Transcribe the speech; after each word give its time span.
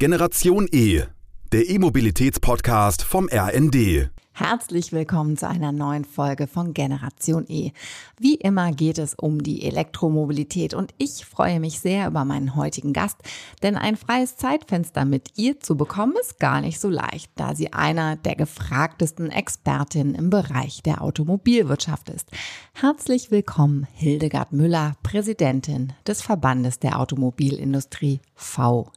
Generation 0.00 0.68
E, 0.70 1.02
der 1.50 1.68
E-Mobilitäts-Podcast 1.68 3.02
vom 3.02 3.28
RND. 3.32 4.10
Herzlich 4.32 4.92
willkommen 4.92 5.36
zu 5.36 5.48
einer 5.48 5.72
neuen 5.72 6.04
Folge 6.04 6.46
von 6.46 6.72
Generation 6.72 7.44
E. 7.48 7.72
Wie 8.16 8.36
immer 8.36 8.70
geht 8.70 8.98
es 8.98 9.14
um 9.14 9.42
die 9.42 9.64
Elektromobilität 9.64 10.72
und 10.72 10.94
ich 10.98 11.26
freue 11.26 11.58
mich 11.58 11.80
sehr 11.80 12.06
über 12.06 12.24
meinen 12.24 12.54
heutigen 12.54 12.92
Gast, 12.92 13.16
denn 13.64 13.74
ein 13.74 13.96
freies 13.96 14.36
Zeitfenster 14.36 15.04
mit 15.04 15.36
ihr 15.36 15.58
zu 15.58 15.76
bekommen 15.76 16.14
ist 16.20 16.38
gar 16.38 16.60
nicht 16.60 16.78
so 16.78 16.88
leicht, 16.88 17.32
da 17.34 17.56
sie 17.56 17.72
einer 17.72 18.14
der 18.14 18.36
gefragtesten 18.36 19.32
Expertinnen 19.32 20.14
im 20.14 20.30
Bereich 20.30 20.80
der 20.84 21.02
Automobilwirtschaft 21.02 22.08
ist. 22.08 22.30
Herzlich 22.72 23.32
willkommen, 23.32 23.88
Hildegard 23.94 24.52
Müller, 24.52 24.94
Präsidentin 25.02 25.92
des 26.06 26.22
Verbandes 26.22 26.78
der 26.78 27.00
Automobilindustrie 27.00 28.20
VDA. 28.36 28.92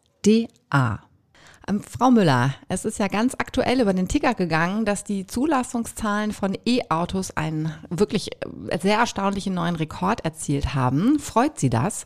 Ähm, 1.68 1.82
Frau 1.84 2.12
Müller, 2.12 2.54
es 2.68 2.86
ist 2.86 3.00
ja 3.00 3.08
ganz 3.08 3.36
aktuell 3.36 3.82
über 3.82 3.94
den 3.94 4.08
Ticker 4.08 4.34
gegangen, 4.34 4.86
dass 4.86 5.04
die 5.04 5.26
Zulassungszahlen 5.26 6.32
von 6.32 6.58
E-Autos 6.66 7.38
einen 7.38 7.74
wirklich 7.90 8.30
äh, 8.34 8.80
sehr 8.80 8.98
erstaunlichen 8.98 9.54
neuen 9.54 9.76
Rekord 9.76 10.26
erzielt 10.26 10.76
haben. 10.76 11.20
Freut 11.20 11.60
Sie 11.60 11.70
das? 11.70 12.04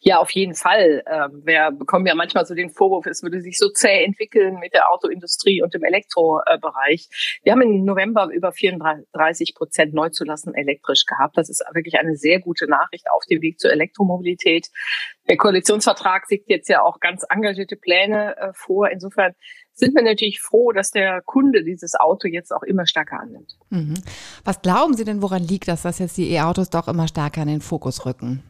Ja, 0.00 0.18
auf 0.18 0.30
jeden 0.30 0.54
Fall. 0.54 1.02
Ähm, 1.06 1.42
wir 1.44 1.70
bekommen 1.70 2.06
ja 2.06 2.14
manchmal 2.14 2.46
so 2.46 2.54
den 2.54 2.70
Vorwurf, 2.70 3.06
es 3.06 3.22
würde 3.22 3.40
sich 3.40 3.58
so 3.58 3.68
zäh 3.70 4.04
entwickeln 4.04 4.58
mit 4.58 4.74
der 4.74 4.90
Autoindustrie 4.90 5.62
und 5.62 5.74
dem 5.74 5.84
Elektrobereich. 5.84 7.40
Wir 7.42 7.52
haben 7.52 7.62
im 7.62 7.84
November 7.84 8.28
über 8.32 8.52
34 8.52 9.54
Prozent 9.54 9.94
Neuzulassen 9.94 10.54
elektrisch 10.54 11.04
gehabt. 11.06 11.36
Das 11.36 11.48
ist 11.48 11.64
wirklich 11.72 11.98
eine 11.98 12.16
sehr 12.16 12.40
gute 12.40 12.66
Nachricht 12.66 13.06
auf 13.10 13.24
dem 13.30 13.42
Weg 13.42 13.58
zur 13.58 13.72
Elektromobilität. 13.72 14.68
Der 15.28 15.36
Koalitionsvertrag 15.36 16.26
sieht 16.26 16.44
jetzt 16.46 16.68
ja 16.68 16.82
auch 16.82 17.00
ganz 17.00 17.24
engagierte 17.28 17.76
Pläne 17.76 18.36
äh, 18.36 18.52
vor. 18.54 18.88
Insofern 18.90 19.34
sind 19.74 19.94
wir 19.94 20.02
natürlich 20.02 20.40
froh, 20.40 20.72
dass 20.72 20.90
der 20.90 21.22
Kunde 21.22 21.62
dieses 21.62 21.94
Auto 21.94 22.28
jetzt 22.28 22.52
auch 22.52 22.62
immer 22.62 22.86
stärker 22.86 23.20
annimmt. 23.20 23.56
Mhm. 23.70 23.94
Was 24.44 24.60
glauben 24.60 24.94
Sie 24.94 25.04
denn, 25.04 25.22
woran 25.22 25.42
liegt 25.42 25.68
das, 25.68 25.82
dass 25.82 25.98
jetzt 25.98 26.16
die 26.16 26.32
E-Autos 26.32 26.70
doch 26.70 26.88
immer 26.88 27.06
stärker 27.06 27.42
in 27.42 27.48
den 27.48 27.60
Fokus 27.60 28.04
rücken? 28.04 28.42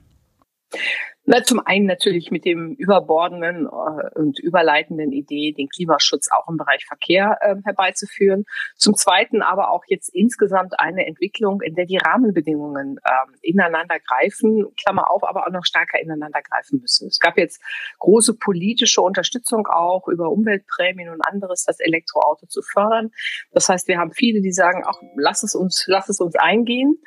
Na, 1.30 1.42
zum 1.42 1.60
einen 1.60 1.84
natürlich 1.84 2.30
mit 2.30 2.46
dem 2.46 2.72
überbordenden 2.72 3.66
äh, 3.66 4.18
und 4.18 4.38
überleitenden 4.38 5.12
Idee, 5.12 5.52
den 5.52 5.68
Klimaschutz 5.68 6.28
auch 6.32 6.48
im 6.48 6.56
Bereich 6.56 6.86
Verkehr 6.86 7.36
äh, 7.42 7.56
herbeizuführen. 7.64 8.46
Zum 8.76 8.94
zweiten 8.94 9.42
aber 9.42 9.70
auch 9.70 9.84
jetzt 9.88 10.08
insgesamt 10.14 10.80
eine 10.80 11.06
Entwicklung, 11.06 11.60
in 11.60 11.74
der 11.74 11.84
die 11.84 11.98
Rahmenbedingungen 11.98 12.98
äh, 13.04 13.10
ineinander 13.42 13.98
greifen, 13.98 14.74
Klammer 14.82 15.10
auf, 15.10 15.22
aber 15.22 15.46
auch 15.46 15.50
noch 15.50 15.66
stärker 15.66 16.00
ineinander 16.00 16.40
greifen 16.40 16.80
müssen. 16.80 17.08
Es 17.08 17.18
gab 17.18 17.36
jetzt 17.36 17.60
große 17.98 18.38
politische 18.38 19.02
Unterstützung 19.02 19.66
auch 19.66 20.08
über 20.08 20.30
Umweltprämien 20.30 21.10
und 21.10 21.20
anderes, 21.26 21.64
das 21.64 21.78
Elektroauto 21.78 22.46
zu 22.46 22.62
fördern. 22.62 23.10
Das 23.52 23.68
heißt, 23.68 23.86
wir 23.86 23.98
haben 23.98 24.12
viele, 24.12 24.40
die 24.40 24.52
sagen, 24.52 24.82
auch 24.86 25.02
lass 25.14 25.42
es 25.42 25.54
uns, 25.54 25.84
lass 25.88 26.08
es 26.08 26.20
uns 26.20 26.36
eingehen. 26.36 27.02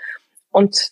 Und 0.52 0.92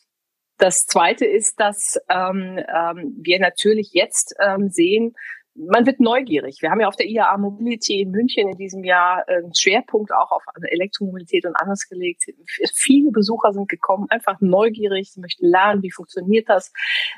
das 0.60 0.86
Zweite 0.86 1.26
ist, 1.26 1.60
dass 1.60 2.00
ähm, 2.10 2.60
ähm, 2.60 3.16
wir 3.22 3.40
natürlich 3.40 3.92
jetzt 3.94 4.36
ähm, 4.40 4.70
sehen, 4.70 5.16
man 5.56 5.86
wird 5.86 6.00
neugierig. 6.00 6.62
Wir 6.62 6.70
haben 6.70 6.80
ja 6.80 6.88
auf 6.88 6.96
der 6.96 7.08
IAA 7.08 7.38
Mobility 7.38 8.02
in 8.02 8.12
München 8.12 8.48
in 8.48 8.58
diesem 8.58 8.84
Jahr 8.84 9.28
einen 9.28 9.46
ähm, 9.46 9.52
Schwerpunkt 9.54 10.14
auch 10.14 10.32
auf 10.32 10.44
Elektromobilität 10.62 11.46
und 11.46 11.56
anderes 11.56 11.88
gelegt. 11.90 12.24
Viele 12.74 13.12
Besucher 13.12 13.52
sind 13.52 13.68
gekommen, 13.68 14.08
einfach 14.10 14.40
neugierig, 14.40 15.12
sie 15.12 15.20
möchten 15.20 15.46
lernen, 15.48 15.82
wie 15.82 15.92
funktioniert 15.92 16.48
das. 16.48 16.72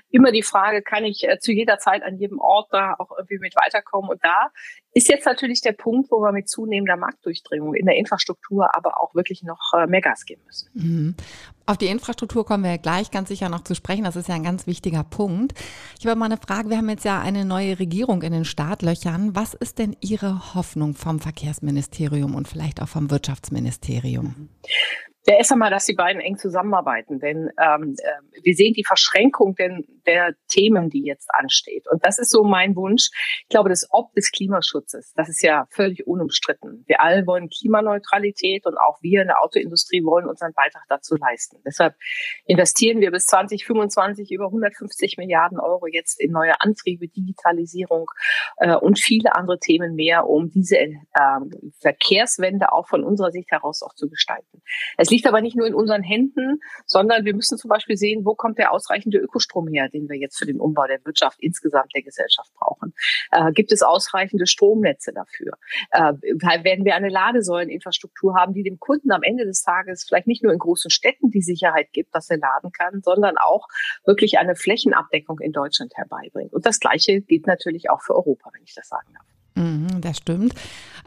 Immer 0.09 0.31
die 0.31 0.44
Frage, 0.44 0.81
kann 0.81 1.06
ich 1.06 1.28
äh, 1.28 1.39
zu 1.39 1.52
jeder 1.52 1.78
Zeit 1.78 2.03
an 2.03 2.17
jedem 2.17 2.39
Ort 2.39 2.69
da 2.72 2.95
auch 2.97 3.12
irgendwie 3.17 3.39
mit 3.39 3.56
weiterkommen? 3.56 4.09
Und 4.09 4.23
da 4.23 4.50
ist 4.94 5.08
jetzt 5.08 5.25
natürlich 5.25 5.61
der 5.61 5.72
Punkt, 5.72 6.11
wo 6.11 6.22
wir 6.22 6.31
mit 6.31 6.50
zunehmender 6.50 6.97
Marktdurchdringung 6.97 7.73
in 7.75 7.86
der 7.86 7.95
Infrastruktur 7.95 8.75
aber 8.75 9.02
auch 9.02 9.16
wirklich 9.16 9.44
noch 9.44 9.73
äh, 9.78 9.88
mehr 9.88 10.02
Gas 10.02 10.25
geben 10.25 10.42
müssen. 10.45 10.70
Mhm. 10.73 11.16
Auf 11.66 11.78
die 11.78 11.88
Infrastruktur 11.88 12.46
kommen 12.46 12.63
wir 12.63 12.78
gleich 12.78 13.12
ganz 13.12 13.29
sicher 13.29 13.47
noch 13.47 13.63
zu 13.63 13.75
sprechen. 13.75 14.03
Das 14.03 14.18
ist 14.18 14.28
ja 14.28 14.35
ein 14.35 14.44
ganz 14.44 14.68
wichtiger 14.68 15.03
Punkt. 15.03 15.53
Ich 16.00 16.06
habe 16.06 16.19
mal 16.19 16.25
eine 16.25 16.38
Frage. 16.38 16.69
Wir 16.69 16.78
haben 16.78 16.90
jetzt 16.90 17.06
ja 17.06 17.22
eine 17.22 17.46
neue 17.46 17.79
Regierung 17.79 18.22
in 18.24 18.34
den 18.34 18.46
Startlöchern. 18.46 19.35
Was 19.35 19.53
ist 19.53 19.79
denn 19.79 19.96
Ihre 20.02 20.53
Hoffnung 20.56 20.96
vom 20.96 21.19
Verkehrsministerium 21.19 22.35
und 22.35 22.47
vielleicht 22.47 22.81
auch 22.81 22.90
vom 22.90 23.09
Wirtschaftsministerium? 23.09 24.50
Ja, 25.28 25.36
erst 25.36 25.52
einmal, 25.52 25.70
dass 25.70 25.86
die 25.86 25.94
beiden 25.94 26.20
eng 26.20 26.40
zusammenarbeiten, 26.40 27.20
denn 27.20 27.52
ähm, 27.62 27.96
äh, 28.00 28.42
wir 28.42 28.56
sehen 28.56 28.74
die 28.74 28.84
Verschränkung 28.84 29.54
der, 29.54 29.78
der 30.08 30.34
Themen, 30.50 30.90
die 30.90 31.04
jetzt 31.04 31.30
ansteht. 31.32 31.86
Und 31.92 32.04
das 32.04 32.18
ist 32.18 32.32
so 32.32 32.44
mein 32.44 32.76
Wunsch. 32.76 33.09
Ich 33.44 33.50
glaube, 33.50 33.70
das 33.70 33.86
Ob 33.92 34.12
des 34.16 34.32
Klimaschutzes, 34.32 35.14
das 35.16 35.30
ist 35.30 35.44
ja 35.44 35.68
völlig 35.70 36.08
unumstritten. 36.08 36.84
Wir 36.88 37.02
alle 37.02 37.28
wollen 37.28 37.50
Klimaneutralität 37.50 38.66
und 38.66 38.78
auch 38.78 38.98
wir 39.02 39.22
in 39.22 39.28
der 39.28 39.44
Autoindustrie 39.44 40.04
wollen 40.04 40.26
unseren 40.26 40.54
Beitrag 40.54 40.86
dazu 40.90 41.16
leisten. 41.18 41.58
Deshalb 41.68 41.94
investieren 42.46 43.00
wir 43.00 43.12
bis 43.12 43.26
2025 43.28 44.32
über 44.32 44.46
150 44.46 45.18
Milliarden 45.18 45.59
Euro 45.59 45.86
jetzt 45.86 46.20
in 46.20 46.32
neue 46.32 46.59
Antriebe, 46.62 47.08
Digitalisierung 47.08 48.09
äh, 48.58 48.76
und 48.76 48.98
viele 48.98 49.36
andere 49.36 49.59
Themen 49.59 49.94
mehr, 49.94 50.28
um 50.28 50.50
diese 50.50 50.78
äh, 50.78 50.98
Verkehrswende 51.80 52.72
auch 52.72 52.88
von 52.88 53.03
unserer 53.03 53.30
Sicht 53.30 53.52
heraus 53.52 53.84
auch 53.84 53.94
zu 53.94 54.09
gestalten. 54.09 54.64
Es 54.98 55.10
liegt 55.11 55.27
aber 55.27 55.41
nicht 55.41 55.55
nur 55.55 55.67
in 55.67 55.75
unseren 55.75 56.01
Händen, 56.01 56.59
sondern 56.85 57.25
wir 57.25 57.35
müssen 57.35 57.57
zum 57.57 57.69
Beispiel 57.69 57.97
sehen, 57.97 58.25
wo 58.25 58.33
kommt 58.33 58.57
der 58.57 58.72
ausreichende 58.72 59.19
Ökostrom 59.19 59.67
her, 59.67 59.89
den 59.89 60.09
wir 60.09 60.17
jetzt 60.17 60.39
für 60.39 60.45
den 60.45 60.59
Umbau 60.59 60.88
der 60.88 61.03
Wirtschaft 61.05 61.38
insgesamt 61.39 61.94
der 61.94 62.01
Gesellschaft 62.01 62.51
brauchen. 62.55 62.94
Äh, 63.31 63.51
gibt 63.51 63.72
es 63.72 63.83
ausreichende 63.83 64.47
Stromnetze 64.47 65.11
dafür? 65.13 65.53
Äh, 65.91 66.13
werden 66.63 66.85
wir 66.85 66.95
eine 66.95 67.09
Ladesäuleninfrastruktur 67.09 68.35
haben, 68.35 68.53
die 68.53 68.63
dem 68.63 68.79
Kunden 68.79 69.11
am 69.11 69.23
Ende 69.23 69.45
des 69.45 69.61
Tages 69.61 70.05
vielleicht 70.07 70.27
nicht 70.27 70.44
nur 70.44 70.53
in 70.53 70.59
großen 70.59 70.89
Städten 70.89 71.29
die 71.29 71.41
Sicherheit 71.41 71.91
gibt, 71.91 72.16
dass 72.16 72.29
er 72.29 72.38
laden 72.38 72.72
kann, 72.72 73.01
sondern 73.01 73.38
auch 73.38 73.67
wirklich 74.05 74.38
eine 74.39 74.55
Flächenabdeckung 74.55 75.39
in 75.39 75.51
Deutschland 75.51 75.93
herbeibringt. 75.95 76.53
Und 76.53 76.66
das 76.66 76.79
Gleiche 76.79 77.22
gilt 77.22 77.47
natürlich 77.47 77.89
auch 77.89 78.01
für 78.01 78.16
Europa, 78.16 78.49
wenn 78.53 78.63
ich 78.63 78.73
das 78.73 78.88
sagen 78.88 79.13
darf. 79.13 79.31
Mhm, 79.56 80.00
das 80.00 80.17
stimmt. 80.17 80.53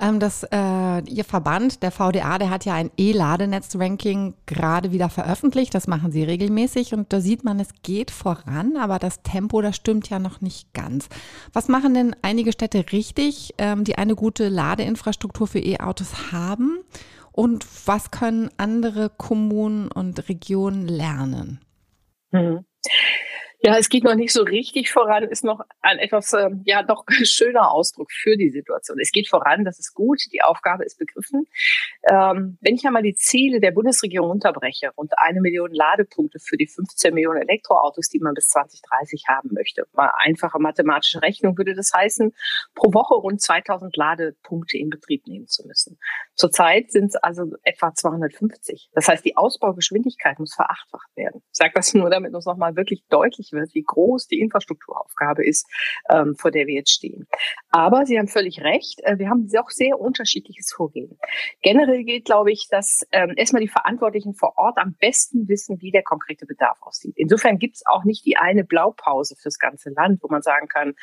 Ähm, 0.00 0.20
das, 0.20 0.44
äh, 0.44 1.00
Ihr 1.06 1.24
Verband, 1.24 1.82
der 1.82 1.90
VDA, 1.90 2.38
der 2.38 2.50
hat 2.50 2.64
ja 2.64 2.74
ein 2.74 2.90
E-Ladenetz-Ranking 2.96 4.34
gerade 4.46 4.92
wieder 4.92 5.08
veröffentlicht. 5.08 5.74
Das 5.74 5.86
machen 5.86 6.12
Sie 6.12 6.24
regelmäßig 6.24 6.92
und 6.92 7.12
da 7.12 7.20
sieht 7.20 7.44
man, 7.44 7.58
es 7.58 7.68
geht 7.82 8.10
voran, 8.10 8.76
aber 8.76 8.98
das 8.98 9.22
Tempo, 9.22 9.62
das 9.62 9.76
stimmt 9.76 10.10
ja 10.10 10.18
noch 10.18 10.40
nicht 10.40 10.74
ganz. 10.74 11.08
Was 11.52 11.68
machen 11.68 11.94
denn 11.94 12.14
einige 12.22 12.52
Städte 12.52 12.84
richtig, 12.92 13.54
ähm, 13.58 13.84
die 13.84 13.96
eine 13.96 14.14
gute 14.14 14.48
Ladeinfrastruktur 14.48 15.46
für 15.46 15.60
E-Autos 15.60 16.32
haben? 16.32 16.80
Und 17.32 17.66
was 17.86 18.10
können 18.10 18.50
andere 18.58 19.10
Kommunen 19.10 19.90
und 19.90 20.28
Regionen 20.28 20.86
lernen? 20.86 21.60
Mhm. 22.30 22.64
Ja, 23.66 23.78
es 23.78 23.88
geht 23.88 24.04
noch 24.04 24.14
nicht 24.14 24.30
so 24.30 24.42
richtig 24.42 24.92
voran, 24.92 25.24
ist 25.24 25.42
noch 25.42 25.62
ein 25.80 25.98
etwas, 25.98 26.34
äh, 26.34 26.50
ja, 26.66 26.82
doch 26.82 27.06
schöner 27.24 27.70
Ausdruck 27.70 28.12
für 28.12 28.36
die 28.36 28.50
Situation. 28.50 28.98
Es 29.00 29.10
geht 29.10 29.26
voran, 29.26 29.64
das 29.64 29.78
ist 29.78 29.94
gut, 29.94 30.20
die 30.34 30.42
Aufgabe 30.42 30.84
ist 30.84 30.98
begriffen. 30.98 31.46
Ähm, 32.02 32.58
wenn 32.60 32.74
ich 32.74 32.84
einmal 32.84 33.02
die 33.02 33.14
Ziele 33.14 33.60
der 33.60 33.70
Bundesregierung 33.70 34.28
unterbreche, 34.28 34.90
rund 34.98 35.12
eine 35.16 35.40
Million 35.40 35.72
Ladepunkte 35.72 36.40
für 36.40 36.58
die 36.58 36.66
15 36.66 37.14
Millionen 37.14 37.40
Elektroautos, 37.40 38.10
die 38.10 38.18
man 38.18 38.34
bis 38.34 38.48
2030 38.48 39.24
haben 39.28 39.48
möchte, 39.54 39.86
mal 39.94 40.12
einfache 40.18 40.58
mathematische 40.58 41.22
Rechnung 41.22 41.56
würde 41.56 41.74
das 41.74 41.90
heißen, 41.94 42.34
pro 42.74 42.92
Woche 42.92 43.14
rund 43.14 43.40
2000 43.40 43.96
Ladepunkte 43.96 44.76
in 44.76 44.90
Betrieb 44.90 45.26
nehmen 45.26 45.46
zu 45.46 45.66
müssen. 45.66 45.98
Zurzeit 46.34 46.90
sind 46.90 47.06
es 47.06 47.16
also 47.16 47.54
etwa 47.62 47.94
250. 47.94 48.90
Das 48.92 49.08
heißt, 49.08 49.24
die 49.24 49.38
Ausbaugeschwindigkeit 49.38 50.38
muss 50.38 50.54
verachtfacht 50.54 51.16
werden. 51.16 51.40
Ich 51.50 51.56
sage 51.56 51.72
das 51.74 51.94
nur, 51.94 52.10
damit 52.10 52.34
uns 52.34 52.44
nochmal 52.44 52.76
wirklich 52.76 53.02
deutlich 53.08 53.53
wird, 53.54 53.74
wie 53.74 53.82
groß 53.82 54.28
die 54.28 54.40
Infrastrukturaufgabe 54.40 55.46
ist, 55.46 55.66
ähm, 56.10 56.34
vor 56.36 56.50
der 56.50 56.66
wir 56.66 56.74
jetzt 56.74 56.90
stehen. 56.90 57.26
Aber 57.70 58.06
Sie 58.06 58.18
haben 58.18 58.28
völlig 58.28 58.62
recht, 58.62 59.00
äh, 59.04 59.18
wir 59.18 59.30
haben 59.30 59.48
auch 59.58 59.70
sehr 59.70 59.98
unterschiedliches 60.00 60.72
Vorgehen. 60.72 61.18
Generell 61.62 62.04
gilt, 62.04 62.24
glaube 62.24 62.52
ich, 62.52 62.68
dass 62.70 63.06
ähm, 63.12 63.34
erstmal 63.36 63.62
die 63.62 63.68
Verantwortlichen 63.68 64.34
vor 64.34 64.54
Ort 64.56 64.78
am 64.78 64.94
besten 65.00 65.48
wissen, 65.48 65.80
wie 65.80 65.90
der 65.90 66.02
konkrete 66.02 66.46
Bedarf 66.46 66.78
aussieht. 66.82 67.14
Insofern 67.16 67.58
gibt 67.58 67.76
es 67.76 67.86
auch 67.86 68.04
nicht 68.04 68.24
die 68.26 68.36
eine 68.36 68.64
Blaupause 68.64 69.36
fürs 69.36 69.58
ganze 69.58 69.90
Land, 69.90 70.22
wo 70.22 70.28
man 70.28 70.42
sagen 70.42 70.68
kann, 70.68 70.94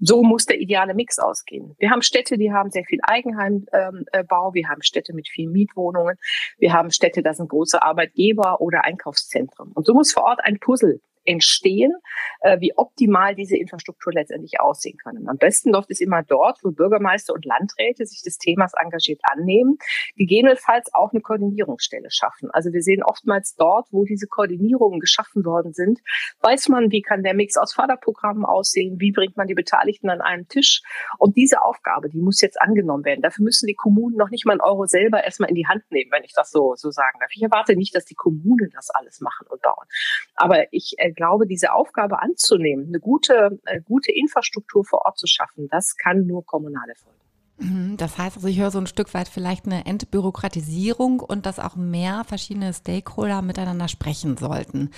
so 0.00 0.22
muss 0.22 0.46
der 0.46 0.60
ideale 0.60 0.94
Mix 0.94 1.18
ausgehen. 1.18 1.74
Wir 1.78 1.90
haben 1.90 2.02
Städte, 2.02 2.36
die 2.36 2.52
haben 2.52 2.70
sehr 2.70 2.84
viel 2.84 3.00
Eigenheimbau, 3.02 3.68
ähm, 3.72 4.06
äh, 4.12 4.24
wir 4.54 4.68
haben 4.68 4.82
Städte 4.82 5.12
mit 5.14 5.28
vielen 5.28 5.52
Mietwohnungen, 5.52 6.16
wir 6.58 6.72
haben 6.72 6.90
Städte, 6.90 7.22
da 7.22 7.34
sind 7.34 7.48
große 7.48 7.82
Arbeitgeber 7.82 8.60
oder 8.60 8.84
Einkaufszentren. 8.84 9.72
Und 9.72 9.86
so 9.86 9.94
muss 9.94 10.12
vor 10.12 10.24
Ort 10.24 10.40
ein 10.44 10.58
Puzzle 10.58 11.00
entstehen, 11.24 11.92
äh, 12.40 12.60
wie 12.60 12.76
optimal 12.76 13.34
diese 13.34 13.56
Infrastruktur 13.56 14.12
letztendlich 14.12 14.60
aussehen 14.60 14.98
kann. 14.98 15.16
Am 15.26 15.38
besten 15.38 15.70
läuft 15.70 15.90
es 15.90 16.00
immer 16.00 16.22
dort, 16.22 16.58
wo 16.62 16.70
Bürgermeister 16.70 17.34
und 17.34 17.44
Landräte 17.44 18.06
sich 18.06 18.22
des 18.22 18.38
Themas 18.38 18.72
engagiert 18.80 19.20
annehmen, 19.22 19.78
gegebenenfalls 20.16 20.92
auch 20.92 21.12
eine 21.12 21.20
Koordinierungsstelle 21.20 22.10
schaffen. 22.10 22.50
Also 22.52 22.72
wir 22.72 22.82
sehen 22.82 23.02
oftmals 23.02 23.54
dort, 23.56 23.88
wo 23.90 24.04
diese 24.04 24.26
Koordinierungen 24.26 25.00
geschaffen 25.00 25.44
worden 25.44 25.72
sind, 25.72 26.00
weiß 26.40 26.68
man, 26.68 26.90
wie 26.90 27.02
kann 27.02 27.22
der 27.22 27.34
Mix 27.34 27.56
aus 27.56 27.72
Förderprogrammen 27.74 28.44
aussehen, 28.44 29.00
wie 29.00 29.12
bringt 29.12 29.36
man 29.36 29.46
die 29.46 29.54
Beteiligten 29.54 30.10
an 30.10 30.20
einen 30.20 30.48
Tisch. 30.48 30.82
Und 31.18 31.36
diese 31.36 31.62
Aufgabe, 31.62 32.08
die 32.08 32.20
muss 32.20 32.40
jetzt 32.40 32.60
angenommen 32.60 33.04
werden. 33.04 33.22
Dafür 33.22 33.44
müssen 33.44 33.66
die 33.66 33.74
Kommunen 33.74 34.16
noch 34.16 34.30
nicht 34.30 34.46
mal 34.46 34.52
einen 34.52 34.60
Euro 34.60 34.86
selber 34.86 35.24
erstmal 35.24 35.48
in 35.48 35.54
die 35.54 35.66
Hand 35.66 35.84
nehmen, 35.90 36.10
wenn 36.12 36.24
ich 36.24 36.32
das 36.34 36.50
so, 36.50 36.74
so 36.76 36.90
sagen 36.90 37.18
darf. 37.20 37.30
Ich 37.34 37.42
erwarte 37.42 37.76
nicht, 37.76 37.94
dass 37.94 38.04
die 38.04 38.14
Kommunen 38.14 38.70
das 38.74 38.90
alles 38.90 39.20
machen 39.20 39.46
und 39.48 39.62
bauen. 39.62 39.86
Aber 40.34 40.72
ich 40.72 40.94
äh, 40.98 41.12
glaube, 41.14 41.46
diese 41.46 41.72
Aufgabe 41.72 42.20
anzunehmen, 42.20 42.88
eine 42.88 43.00
gute, 43.00 43.58
äh, 43.64 43.80
gute 43.80 44.12
Infrastruktur 44.12 44.84
vor 44.84 45.02
Ort 45.04 45.18
zu 45.18 45.26
schaffen, 45.26 45.68
das 45.70 45.96
kann 45.96 46.26
nur 46.26 46.44
kommunal 46.44 46.88
erfolgen. 46.88 47.18
Mhm, 47.58 47.96
das 47.96 48.18
heißt 48.18 48.36
also, 48.36 48.48
ich 48.48 48.58
höre 48.58 48.70
so 48.70 48.78
ein 48.78 48.86
Stück 48.86 49.14
weit 49.14 49.28
vielleicht 49.28 49.66
eine 49.66 49.86
Entbürokratisierung 49.86 51.20
und 51.20 51.46
dass 51.46 51.60
auch 51.60 51.76
mehr 51.76 52.24
verschiedene 52.24 52.72
Stakeholder 52.72 53.42
miteinander 53.42 53.88
sprechen 53.88 54.36
sollten. 54.36 54.90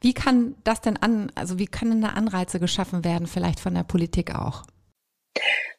Wie 0.00 0.14
kann 0.14 0.56
das 0.64 0.80
denn 0.80 0.96
an, 0.96 1.30
also 1.36 1.58
wie 1.58 1.66
können 1.66 2.02
da 2.02 2.08
Anreize 2.08 2.58
geschaffen 2.58 3.04
werden, 3.04 3.28
vielleicht 3.28 3.60
von 3.60 3.74
der 3.74 3.84
Politik 3.84 4.34
auch? 4.34 4.64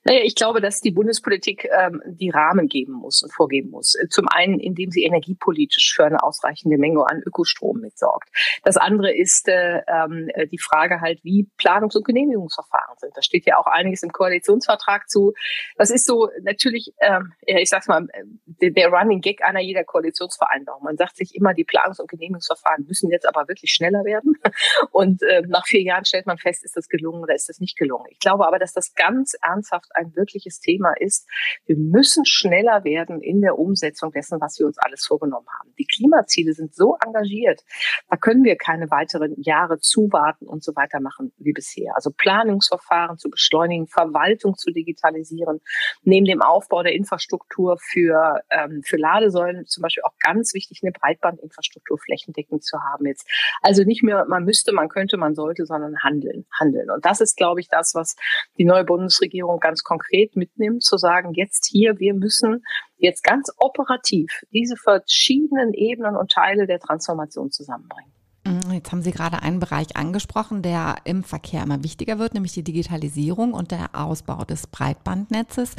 Naja, 0.06 0.22
ich 0.24 0.36
glaube, 0.36 0.62
dass 0.62 0.82
die 0.82 0.92
Bundespolitik 0.92 1.70
ähm, 1.78 2.02
die 2.06 2.30
Rahmen 2.30 2.68
geben 2.68 2.94
muss 2.94 3.24
und 3.24 3.34
vorgeben 3.34 3.70
muss. 3.70 3.96
Zum 4.10 4.28
einen, 4.28 4.60
indem 4.60 4.92
sie 4.92 5.04
energiepolitisch 5.04 5.94
für 5.96 6.06
eine 6.06 6.24
ausreichende 6.24 6.78
Menge 6.78 7.06
an 7.08 7.22
Ökostrom 7.26 7.80
mitsorgt. 7.80 8.30
Das 8.64 8.78
andere 8.78 9.16
ist 9.16 9.48
äh, 9.48 9.82
ähm, 9.88 10.30
die 10.52 10.60
Frage 10.60 11.02
halt, 11.02 11.24
wie 11.24 11.50
Planungs- 11.58 11.96
und 11.96 12.06
Genehmigungsverfahren 12.06 12.98
sind. 12.98 13.16
Da 13.16 13.22
steht 13.22 13.46
ja 13.46 13.58
auch 13.58 13.68
einiges 13.68 14.04
im 14.04 14.12
Koalitionsvertrag 14.12 15.10
zu. 15.10 15.34
Das 15.78 15.90
ist 15.90 16.06
so 16.06 16.30
natürlich, 16.42 16.94
ähm, 17.00 17.34
ich 17.46 17.70
sag's 17.70 17.88
mal, 17.88 18.08
der, 18.46 18.72
der 18.72 18.90
Running 18.90 19.22
Gag 19.22 19.42
einer 19.44 19.62
jeder 19.62 19.84
Koalitionsvereinbarung. 19.84 20.84
Man 20.84 20.98
sagt 20.98 21.18
sich 21.18 21.34
immer, 21.36 21.54
die 21.54 21.66
Planungs- 21.66 22.02
und 22.02 22.10
Genehmigungsverfahren 22.10 22.86
müssen 22.88 23.10
jetzt 23.10 23.28
aber 23.28 23.48
wirklich 23.48 23.72
schneller 23.72 24.04
werden. 24.04 24.36
Und 24.92 25.22
äh, 25.24 25.42
nach 25.48 25.66
vier 25.66 25.82
Jahren 25.82 26.06
stellt 26.06 26.26
man 26.26 26.38
fest, 26.38 26.64
ist 26.64 26.76
das 26.76 26.88
gelungen 26.88 27.24
oder 27.24 27.34
ist 27.34 27.50
das 27.50 27.60
nicht 27.60 27.78
gelungen. 27.78 28.06
Ich 28.10 28.20
glaube 28.20 28.46
aber, 28.46 28.60
dass 28.60 28.74
das 28.74 28.94
ganz 28.94 29.36
ernsthaft 29.42 29.93
ein 29.96 30.16
wirkliches 30.16 30.60
Thema 30.60 30.94
ist. 31.00 31.28
Wir 31.66 31.78
müssen 31.78 32.26
schneller 32.26 32.84
werden 32.84 33.22
in 33.22 33.42
der 33.42 33.58
Umsetzung 33.58 34.12
dessen, 34.12 34.40
was 34.42 34.60
wir 34.60 34.66
uns 34.66 34.78
alles 34.80 35.06
vorgenommen 35.06 35.48
haben. 35.60 35.74
Die 35.78 35.86
Klimaziele 35.86 36.54
sind 36.54 36.76
so 36.76 36.98
engagiert, 37.06 37.64
da 38.10 38.18
können 38.18 38.44
wir 38.44 38.56
keine 38.56 38.90
weiteren 38.92 39.34
Jahre 39.42 39.80
zuwarten 39.80 40.48
und 40.48 40.64
so 40.64 40.76
weiter 40.76 41.00
machen 41.00 41.34
wie 41.38 41.54
bisher. 41.54 41.96
Also 41.96 42.12
Planungsverfahren 42.16 43.18
zu 43.18 43.30
beschleunigen, 43.30 43.88
Verwaltung 43.88 44.56
zu 44.56 44.72
digitalisieren, 44.72 45.62
neben 46.04 46.26
dem 46.26 46.42
Aufbau 46.42 46.84
der 46.84 46.94
Infrastruktur 46.94 47.78
für, 47.80 48.42
ähm, 48.50 48.82
für 48.86 48.98
Ladesäulen 48.98 49.66
zum 49.66 49.82
Beispiel 49.82 50.04
auch 50.04 50.18
ganz 50.20 50.54
wichtig, 50.54 50.80
eine 50.84 50.92
Breitbandinfrastruktur 50.92 51.98
flächendeckend 52.00 52.64
zu 52.64 52.78
haben 52.82 53.06
jetzt. 53.06 53.28
Also 53.62 53.84
nicht 53.84 54.04
mehr, 54.04 54.26
man 54.28 54.44
müsste, 54.44 54.72
man 54.74 54.90
könnte, 54.90 55.18
man 55.18 55.36
sollte, 55.36 55.66
sondern 55.66 56.02
handeln, 56.02 56.46
handeln. 56.52 56.90
Und 56.90 57.06
das 57.06 57.22
ist, 57.22 57.38
glaube 57.38 57.60
ich, 57.60 57.70
das, 57.70 57.94
was 57.96 58.16
die 58.58 58.66
neue 58.66 58.84
Bundesregierung 58.84 59.60
ganz 59.60 59.83
konkret 59.84 60.36
mitnimmt, 60.36 60.84
zu 60.84 60.98
sagen, 60.98 61.34
jetzt 61.34 61.66
hier, 61.66 62.00
wir 62.00 62.14
müssen 62.14 62.64
jetzt 62.98 63.24
ganz 63.24 63.52
operativ 63.58 64.32
diese 64.52 64.76
verschiedenen 64.76 65.74
Ebenen 65.74 66.16
und 66.16 66.32
Teile 66.32 66.68
der 66.68 66.80
Transformation 66.80 67.52
zusammenbringen. 67.52 68.14
Mhm, 68.46 68.74
jetzt 68.74 68.92
haben 68.92 69.02
Sie 69.02 69.12
gerade 69.12 69.42
einen 69.42 69.60
Bereich 69.60 69.96
angesprochen, 69.96 70.62
der 70.62 70.98
im 71.06 71.24
Verkehr 71.24 71.64
immer 71.64 71.84
wichtiger 71.84 72.20
wird, 72.20 72.34
nämlich 72.34 72.54
die 72.54 72.64
Digitalisierung 72.64 73.54
und 73.54 73.72
der 73.72 73.90
Ausbau 73.94 74.44
des 74.44 74.68
Breitbandnetzes. 74.68 75.76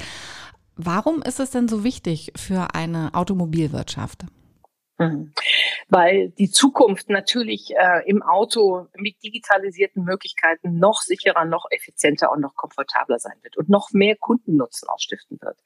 Warum 0.76 1.22
ist 1.22 1.40
es 1.40 1.50
denn 1.50 1.68
so 1.68 1.84
wichtig 1.84 2.32
für 2.36 2.74
eine 2.74 3.14
Automobilwirtschaft? 3.14 4.24
Mhm. 4.98 5.32
Weil 5.88 6.30
die 6.30 6.50
Zukunft 6.50 7.10
natürlich 7.10 7.72
äh, 7.76 8.08
im 8.08 8.22
Auto 8.22 8.86
mit 8.96 9.16
digitalisierten 9.24 10.04
Möglichkeiten 10.04 10.78
noch 10.78 11.00
sicherer, 11.00 11.44
noch 11.44 11.66
effizienter 11.70 12.30
und 12.30 12.40
noch 12.40 12.54
komfortabler 12.54 13.18
sein 13.18 13.36
wird 13.42 13.56
und 13.56 13.68
noch 13.68 13.90
mehr 13.92 14.14
Kundennutzen 14.16 14.88
ausstiften 14.88 15.38
wird. 15.40 15.58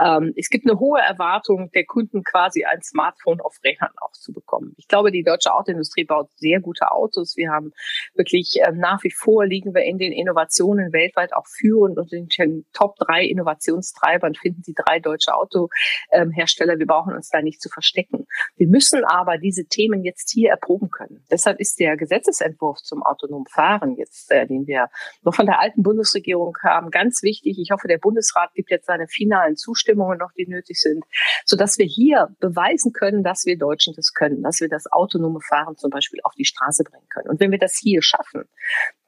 Ähm, 0.00 0.32
es 0.36 0.48
gibt 0.48 0.68
eine 0.68 0.78
hohe 0.78 1.00
Erwartung 1.00 1.72
der 1.72 1.86
Kunden, 1.86 2.22
quasi 2.22 2.64
ein 2.64 2.80
Smartphone 2.82 3.40
auf 3.40 3.56
Rechnern 3.64 3.90
auch 4.00 4.12
zu 4.12 4.32
bekommen. 4.32 4.74
Ich 4.76 4.86
glaube, 4.86 5.10
die 5.10 5.24
deutsche 5.24 5.52
Autoindustrie 5.52 6.04
baut 6.04 6.30
sehr 6.36 6.60
gute 6.60 6.92
Autos. 6.92 7.36
Wir 7.36 7.50
haben 7.50 7.72
wirklich 8.14 8.60
äh, 8.62 8.70
nach 8.70 9.02
wie 9.02 9.10
vor 9.10 9.44
liegen 9.44 9.74
wir 9.74 9.82
in 9.82 9.98
den 9.98 10.12
Innovationen 10.12 10.92
weltweit 10.92 11.32
auch 11.32 11.46
führend 11.48 11.98
und 11.98 12.12
in 12.12 12.28
den 12.28 12.64
Top 12.72 12.94
drei 12.96 13.24
Innovationstreibern 13.24 14.34
finden 14.36 14.62
Sie 14.62 14.74
drei 14.74 15.00
deutsche 15.00 15.34
Autohersteller. 15.34 16.78
Wir 16.78 16.86
brauchen 16.86 17.14
uns 17.14 17.28
da 17.30 17.42
nicht 17.42 17.60
zu 17.60 17.68
verstecken. 17.68 18.26
Wir 18.56 18.67
müssen 18.68 19.04
aber 19.04 19.38
diese 19.38 19.66
Themen 19.66 20.04
jetzt 20.04 20.30
hier 20.30 20.50
erproben 20.50 20.90
können. 20.90 21.24
Deshalb 21.30 21.58
ist 21.60 21.80
der 21.80 21.96
Gesetzesentwurf 21.96 22.78
zum 22.78 23.02
autonomen 23.02 23.46
Fahren 23.46 23.96
jetzt, 23.96 24.30
äh, 24.30 24.46
den 24.46 24.66
wir 24.66 24.88
noch 25.22 25.34
von 25.34 25.46
der 25.46 25.60
alten 25.60 25.82
Bundesregierung 25.82 26.56
haben, 26.62 26.90
ganz 26.90 27.22
wichtig. 27.22 27.58
Ich 27.58 27.70
hoffe, 27.70 27.88
der 27.88 27.98
Bundesrat 27.98 28.54
gibt 28.54 28.70
jetzt 28.70 28.86
seine 28.86 29.08
finalen 29.08 29.56
Zustimmungen 29.56 30.18
noch, 30.18 30.32
die 30.32 30.46
nötig 30.46 30.80
sind, 30.80 31.04
sodass 31.44 31.78
wir 31.78 31.86
hier 31.86 32.28
beweisen 32.40 32.92
können, 32.92 33.22
dass 33.22 33.46
wir 33.46 33.56
Deutschen 33.56 33.94
das 33.96 34.12
können, 34.12 34.42
dass 34.42 34.60
wir 34.60 34.68
das 34.68 34.90
autonome 34.90 35.40
Fahren 35.40 35.76
zum 35.76 35.90
Beispiel 35.90 36.20
auf 36.22 36.34
die 36.34 36.44
Straße 36.44 36.84
bringen 36.84 37.08
können. 37.08 37.30
Und 37.30 37.40
wenn 37.40 37.50
wir 37.50 37.58
das 37.58 37.76
hier 37.76 38.02
schaffen, 38.02 38.44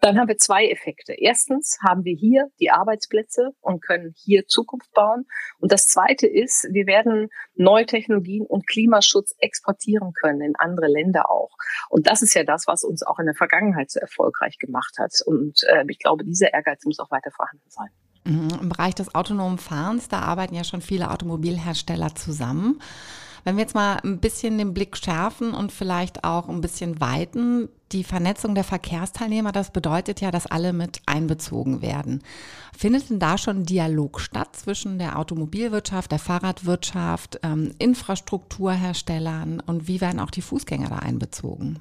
dann 0.00 0.18
haben 0.18 0.28
wir 0.28 0.38
zwei 0.38 0.66
Effekte. 0.68 1.12
Erstens 1.12 1.78
haben 1.86 2.04
wir 2.04 2.14
hier 2.14 2.48
die 2.58 2.70
Arbeitsplätze 2.70 3.50
und 3.60 3.82
können 3.84 4.14
hier 4.16 4.46
Zukunft 4.46 4.92
bauen. 4.92 5.26
Und 5.58 5.72
das 5.72 5.86
zweite 5.86 6.26
ist, 6.26 6.66
wir 6.72 6.86
werden 6.86 7.28
neue 7.54 7.84
Technologien 7.84 8.46
und 8.46 8.66
Klimaschutz 8.66 9.34
exportieren 9.38 10.12
können 10.12 10.40
in 10.40 10.56
andere 10.56 10.88
Länder 10.88 11.30
auch. 11.30 11.50
Und 11.90 12.06
das 12.06 12.22
ist 12.22 12.34
ja 12.34 12.44
das, 12.44 12.66
was 12.66 12.82
uns 12.82 13.02
auch 13.02 13.18
in 13.18 13.26
der 13.26 13.34
Vergangenheit 13.34 13.90
so 13.90 14.00
erfolgreich 14.00 14.58
gemacht 14.58 14.96
hat. 14.98 15.12
Und 15.26 15.62
äh, 15.68 15.84
ich 15.88 15.98
glaube, 15.98 16.24
dieser 16.24 16.52
Ehrgeiz 16.52 16.84
muss 16.84 16.98
auch 16.98 17.10
weiter 17.10 17.30
vorhanden 17.30 17.68
sein. 17.68 17.88
Mhm. 18.24 18.48
Im 18.62 18.68
Bereich 18.70 18.94
des 18.94 19.14
autonomen 19.14 19.58
Fahrens, 19.58 20.08
da 20.08 20.20
arbeiten 20.20 20.54
ja 20.54 20.64
schon 20.64 20.80
viele 20.80 21.10
Automobilhersteller 21.10 22.14
zusammen. 22.14 22.80
Wenn 23.44 23.56
wir 23.56 23.62
jetzt 23.62 23.74
mal 23.74 23.98
ein 24.02 24.20
bisschen 24.20 24.58
den 24.58 24.74
Blick 24.74 24.96
schärfen 24.96 25.54
und 25.54 25.72
vielleicht 25.72 26.24
auch 26.24 26.48
ein 26.48 26.60
bisschen 26.60 27.00
weiten, 27.00 27.68
die 27.92 28.04
Vernetzung 28.04 28.54
der 28.54 28.64
Verkehrsteilnehmer, 28.64 29.52
das 29.52 29.72
bedeutet 29.72 30.20
ja, 30.20 30.30
dass 30.30 30.46
alle 30.46 30.72
mit 30.72 31.00
einbezogen 31.06 31.82
werden. 31.82 32.22
Findet 32.76 33.10
denn 33.10 33.18
da 33.18 33.36
schon 33.36 33.64
Dialog 33.64 34.20
statt 34.20 34.56
zwischen 34.56 34.98
der 34.98 35.18
Automobilwirtschaft, 35.18 36.12
der 36.12 36.18
Fahrradwirtschaft, 36.18 37.40
ähm, 37.42 37.74
Infrastrukturherstellern 37.78 39.60
und 39.60 39.88
wie 39.88 40.00
werden 40.00 40.20
auch 40.20 40.30
die 40.30 40.42
Fußgänger 40.42 40.88
da 40.88 40.96
einbezogen? 40.96 41.78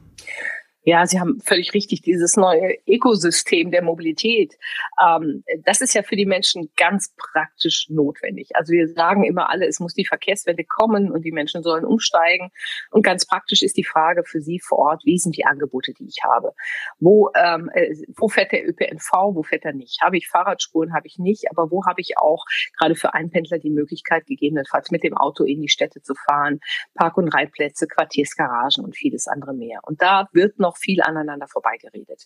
Ja, 0.84 1.06
Sie 1.06 1.20
haben 1.20 1.42
völlig 1.42 1.74
richtig, 1.74 2.04
dieses 2.04 2.38
neue 2.38 2.78
Ökosystem 2.88 3.70
der 3.70 3.82
Mobilität, 3.82 4.56
ähm, 5.04 5.44
das 5.66 5.82
ist 5.82 5.94
ja 5.94 6.04
für 6.04 6.16
die 6.16 6.26
Menschen 6.26 6.72
ganz 6.78 7.14
praktisch 7.18 7.88
notwendig. 7.90 8.56
Also 8.56 8.72
wir 8.72 8.88
sagen 8.88 9.26
immer 9.26 9.50
alle, 9.50 9.68
es 9.68 9.82
muss 9.82 9.94
die 9.94 10.06
Verkehrswende 10.06 10.64
kommen 10.64 11.12
und 11.12 11.24
die 11.24 11.34
Menschen 11.34 11.64
sollen 11.64 11.84
umsteigen. 11.84 12.50
Und 12.92 13.04
ganz 13.04 13.26
praktisch 13.26 13.62
ist 13.62 13.76
die 13.76 13.84
Frage 13.84 14.24
für 14.24 14.40
Sie 14.40 14.62
vor 14.62 14.80
Ort, 14.80 15.02
wie 15.04 15.18
sind 15.18 15.36
die 15.36 15.46
Angebote, 15.46 15.92
die 15.94 16.08
ich 16.08 16.20
habe? 16.24 16.54
Wo, 17.00 17.30
ähm, 17.36 17.70
äh, 17.74 17.94
wo 18.16 18.30
fährt 18.30 18.54
der 18.54 18.66
ÖPNV, 18.68 19.12
wo 19.34 19.44
fährt 19.44 19.66
er 19.66 19.74
nicht? 19.74 20.02
Habe 20.02 20.16
ich 20.16 20.30
Fahrradspuren, 20.30 20.94
habe 20.94 21.08
ich 21.08 21.18
nicht, 21.18 21.52
aber 21.52 21.72
wo 21.72 21.86
habe 21.86 22.00
ich 22.00 22.18
auch 22.18 22.46
gerade 22.78 22.96
für 22.96 23.14
Einpendler 23.14 23.60
die 23.60 23.70
Möglichkeit, 23.70 24.26
gegebenenfalls 24.28 24.92
mit 24.92 25.04
dem 25.04 25.18
Auto 25.18 25.44
in 25.44 25.62
die 25.62 25.70
Städte 25.70 26.02
zu 26.02 26.14
fahren, 26.16 26.62
Park- 26.96 27.18
und 27.18 27.28
Reitplätze, 27.28 27.86
Quartiersgaragen 27.86 28.86
und 28.86 28.96
vieles 28.96 29.28
andere 29.28 29.54
mehr. 29.54 29.82
Und 29.84 30.02
da 30.02 30.30
wird 30.32 30.58
noch 30.58 30.70
noch 30.70 30.78
viel 30.80 31.02
aneinander 31.02 31.48
vorbeigeredet. 31.48 32.26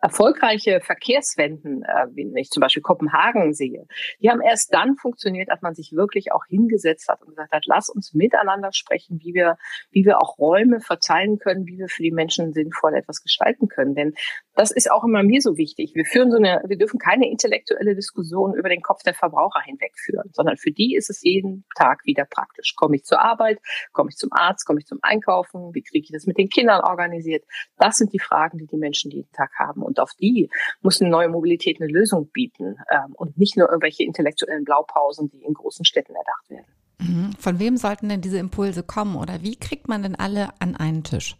Erfolgreiche 0.00 0.80
Verkehrswenden, 0.80 1.82
äh, 1.82 2.06
wie 2.12 2.32
ich 2.36 2.50
zum 2.50 2.60
Beispiel 2.60 2.82
Kopenhagen 2.82 3.54
sehe, 3.54 3.86
die 4.20 4.30
haben 4.30 4.40
erst 4.40 4.74
dann 4.74 4.96
funktioniert, 4.96 5.50
als 5.50 5.62
man 5.62 5.74
sich 5.74 5.92
wirklich 5.92 6.32
auch 6.32 6.44
hingesetzt 6.48 7.08
hat 7.08 7.20
und 7.22 7.28
gesagt 7.28 7.52
hat, 7.52 7.64
lass 7.66 7.88
uns 7.88 8.14
miteinander 8.14 8.70
sprechen, 8.72 9.20
wie 9.22 9.34
wir, 9.34 9.56
wie 9.90 10.04
wir 10.04 10.18
auch 10.20 10.38
Räume 10.38 10.80
verteilen 10.80 11.38
können, 11.38 11.66
wie 11.66 11.78
wir 11.78 11.88
für 11.88 12.02
die 12.02 12.12
Menschen 12.12 12.52
sinnvoll 12.52 12.94
etwas 12.94 13.22
gestalten 13.22 13.68
können. 13.68 13.94
Denn 13.94 14.14
das 14.54 14.70
ist 14.70 14.90
auch 14.90 15.04
immer 15.04 15.22
mir 15.22 15.40
so 15.40 15.56
wichtig. 15.56 15.92
Wir 15.94 16.04
führen 16.04 16.30
so 16.30 16.36
eine, 16.36 16.62
wir 16.66 16.76
dürfen 16.76 16.98
keine 16.98 17.28
intellektuelle 17.30 17.94
Diskussion 17.94 18.54
über 18.54 18.68
den 18.68 18.82
Kopf 18.82 19.02
der 19.02 19.14
Verbraucher 19.14 19.60
hinweg 19.60 19.92
führen, 19.96 20.30
sondern 20.32 20.56
für 20.56 20.70
die 20.70 20.94
ist 20.94 21.10
es 21.10 21.22
jeden 21.22 21.64
Tag 21.76 22.04
wieder 22.04 22.24
praktisch. 22.24 22.74
Komme 22.76 22.96
ich 22.96 23.04
zur 23.04 23.20
Arbeit, 23.20 23.60
komme 23.92 24.10
ich 24.10 24.16
zum 24.16 24.30
Arzt, 24.32 24.66
komme 24.66 24.80
ich 24.80 24.86
zum 24.86 24.98
Einkaufen, 25.02 25.74
wie 25.74 25.82
kriege 25.82 26.04
ich 26.04 26.12
das 26.12 26.26
mit 26.26 26.38
den 26.38 26.48
Kindern 26.48 26.82
organisiert? 26.82 27.44
Das 27.82 27.96
sind 27.96 28.12
die 28.12 28.20
Fragen, 28.20 28.58
die 28.58 28.66
die 28.68 28.76
Menschen 28.76 29.10
jeden 29.10 29.32
Tag 29.32 29.50
haben. 29.58 29.82
Und 29.82 29.98
auf 29.98 30.12
die 30.14 30.48
muss 30.82 31.00
eine 31.00 31.10
neue 31.10 31.28
Mobilität 31.28 31.80
eine 31.80 31.90
Lösung 31.90 32.30
bieten 32.32 32.76
ähm, 32.88 33.12
und 33.14 33.36
nicht 33.36 33.56
nur 33.56 33.68
irgendwelche 33.68 34.04
intellektuellen 34.04 34.62
Blaupausen, 34.62 35.28
die 35.30 35.42
in 35.42 35.52
großen 35.52 35.84
Städten 35.84 36.14
erdacht 36.14 36.48
werden. 36.48 36.66
Mhm. 36.98 37.32
Von 37.40 37.58
wem 37.58 37.76
sollten 37.76 38.08
denn 38.08 38.20
diese 38.20 38.38
Impulse 38.38 38.84
kommen 38.84 39.16
oder 39.16 39.42
wie 39.42 39.56
kriegt 39.56 39.88
man 39.88 40.04
denn 40.04 40.14
alle 40.14 40.50
an 40.60 40.76
einen 40.76 41.02
Tisch? 41.02 41.36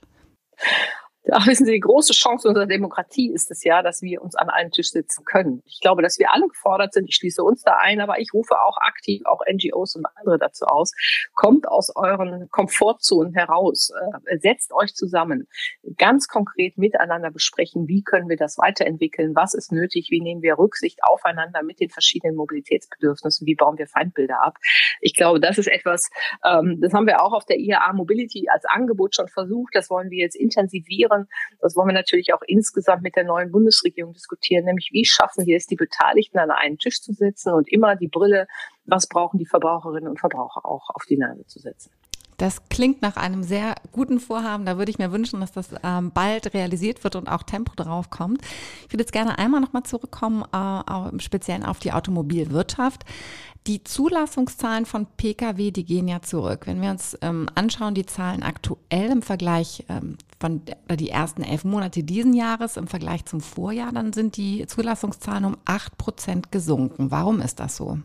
Ach, 1.30 1.46
wissen 1.46 1.66
Sie, 1.66 1.72
die 1.72 1.80
große 1.80 2.12
Chance 2.14 2.48
unserer 2.48 2.66
Demokratie 2.66 3.30
ist 3.32 3.52
es 3.52 3.62
ja, 3.62 3.82
dass 3.82 4.02
wir 4.02 4.22
uns 4.22 4.34
an 4.34 4.50
einen 4.50 4.72
Tisch 4.72 4.90
sitzen 4.90 5.24
können. 5.24 5.62
Ich 5.66 5.78
glaube, 5.80 6.02
dass 6.02 6.18
wir 6.18 6.32
alle 6.32 6.48
gefordert 6.48 6.92
sind. 6.92 7.08
Ich 7.08 7.14
schließe 7.14 7.44
uns 7.44 7.62
da 7.62 7.76
ein, 7.80 8.00
aber 8.00 8.18
ich 8.18 8.34
rufe 8.34 8.60
auch 8.60 8.76
aktiv, 8.78 9.22
auch 9.26 9.40
NGOs 9.48 9.94
und 9.94 10.04
andere 10.16 10.38
dazu 10.38 10.64
aus. 10.64 10.92
Kommt 11.34 11.68
aus 11.68 11.94
euren 11.94 12.48
Komfortzonen 12.50 13.34
heraus. 13.34 13.92
Äh, 14.26 14.38
setzt 14.38 14.72
euch 14.72 14.94
zusammen. 14.94 15.46
Ganz 15.96 16.26
konkret 16.26 16.76
miteinander 16.76 17.30
besprechen, 17.30 17.86
wie 17.86 18.02
können 18.02 18.28
wir 18.28 18.36
das 18.36 18.58
weiterentwickeln? 18.58 19.36
Was 19.36 19.54
ist 19.54 19.70
nötig? 19.70 20.08
Wie 20.10 20.20
nehmen 20.20 20.42
wir 20.42 20.58
Rücksicht 20.58 21.04
aufeinander 21.04 21.62
mit 21.62 21.78
den 21.78 21.90
verschiedenen 21.90 22.34
Mobilitätsbedürfnissen? 22.34 23.46
Wie 23.46 23.54
bauen 23.54 23.78
wir 23.78 23.86
Feindbilder 23.86 24.42
ab? 24.42 24.56
Ich 25.00 25.14
glaube, 25.14 25.38
das 25.38 25.56
ist 25.56 25.68
etwas, 25.68 26.10
ähm, 26.44 26.80
das 26.80 26.92
haben 26.92 27.06
wir 27.06 27.22
auch 27.22 27.32
auf 27.32 27.44
der 27.44 27.60
IAA 27.60 27.92
Mobility 27.92 28.48
als 28.52 28.64
Angebot 28.64 29.14
schon 29.14 29.28
versucht. 29.28 29.76
Das 29.76 29.88
wollen 29.88 30.10
wir 30.10 30.18
jetzt 30.18 30.34
intensivieren 30.34 31.11
diskutieren. 31.12 31.28
Das 31.60 31.76
wollen 31.76 31.88
wir 31.88 31.94
natürlich 31.94 32.32
auch 32.34 32.42
insgesamt 32.46 33.02
mit 33.02 33.16
der 33.16 33.24
neuen 33.24 33.50
Bundesregierung 33.50 34.12
diskutieren, 34.12 34.64
nämlich 34.64 34.90
wie 34.92 35.04
schaffen 35.04 35.46
wir 35.46 35.56
es, 35.56 35.66
die 35.66 35.76
Beteiligten 35.76 36.38
an 36.38 36.50
einen 36.50 36.78
Tisch 36.78 37.00
zu 37.00 37.12
setzen 37.12 37.52
und 37.52 37.70
immer 37.70 37.96
die 37.96 38.08
Brille, 38.08 38.46
was 38.84 39.06
brauchen 39.06 39.38
die 39.38 39.46
Verbraucherinnen 39.46 40.08
und 40.08 40.20
Verbraucher 40.20 40.64
auch 40.64 40.90
auf 40.90 41.04
die 41.08 41.16
Nase 41.16 41.46
zu 41.46 41.58
setzen. 41.58 41.90
Das 42.42 42.68
klingt 42.68 43.02
nach 43.02 43.16
einem 43.16 43.44
sehr 43.44 43.76
guten 43.92 44.18
Vorhaben. 44.18 44.66
Da 44.66 44.76
würde 44.76 44.90
ich 44.90 44.98
mir 44.98 45.12
wünschen, 45.12 45.38
dass 45.38 45.52
das 45.52 45.68
ähm, 45.84 46.10
bald 46.10 46.54
realisiert 46.54 47.04
wird 47.04 47.14
und 47.14 47.28
auch 47.28 47.44
Tempo 47.44 47.72
drauf 47.76 48.10
kommt. 48.10 48.42
Ich 48.84 48.92
würde 48.92 49.04
jetzt 49.04 49.12
gerne 49.12 49.38
einmal 49.38 49.60
nochmal 49.60 49.84
zurückkommen, 49.84 50.42
äh, 50.52 51.08
im 51.08 51.20
auf 51.64 51.78
die 51.78 51.92
Automobilwirtschaft. 51.92 53.04
Die 53.68 53.84
Zulassungszahlen 53.84 54.86
von 54.86 55.06
Pkw, 55.06 55.70
die 55.70 55.84
gehen 55.84 56.08
ja 56.08 56.20
zurück. 56.20 56.66
Wenn 56.66 56.82
wir 56.82 56.90
uns 56.90 57.16
ähm, 57.20 57.48
anschauen, 57.54 57.94
die 57.94 58.06
Zahlen 58.06 58.42
aktuell 58.42 59.12
im 59.12 59.22
Vergleich 59.22 59.84
ähm, 59.88 60.18
von 60.40 60.62
äh, 60.88 60.96
die 60.96 61.10
ersten 61.10 61.44
elf 61.44 61.62
Monate 61.62 62.02
diesen 62.02 62.34
Jahres 62.34 62.76
im 62.76 62.88
Vergleich 62.88 63.24
zum 63.24 63.40
Vorjahr, 63.40 63.92
dann 63.92 64.12
sind 64.12 64.36
die 64.36 64.66
Zulassungszahlen 64.66 65.44
um 65.44 65.58
acht 65.64 65.96
Prozent 65.96 66.50
gesunken. 66.50 67.12
Warum 67.12 67.40
ist 67.40 67.60
das 67.60 67.76
so? 67.76 68.00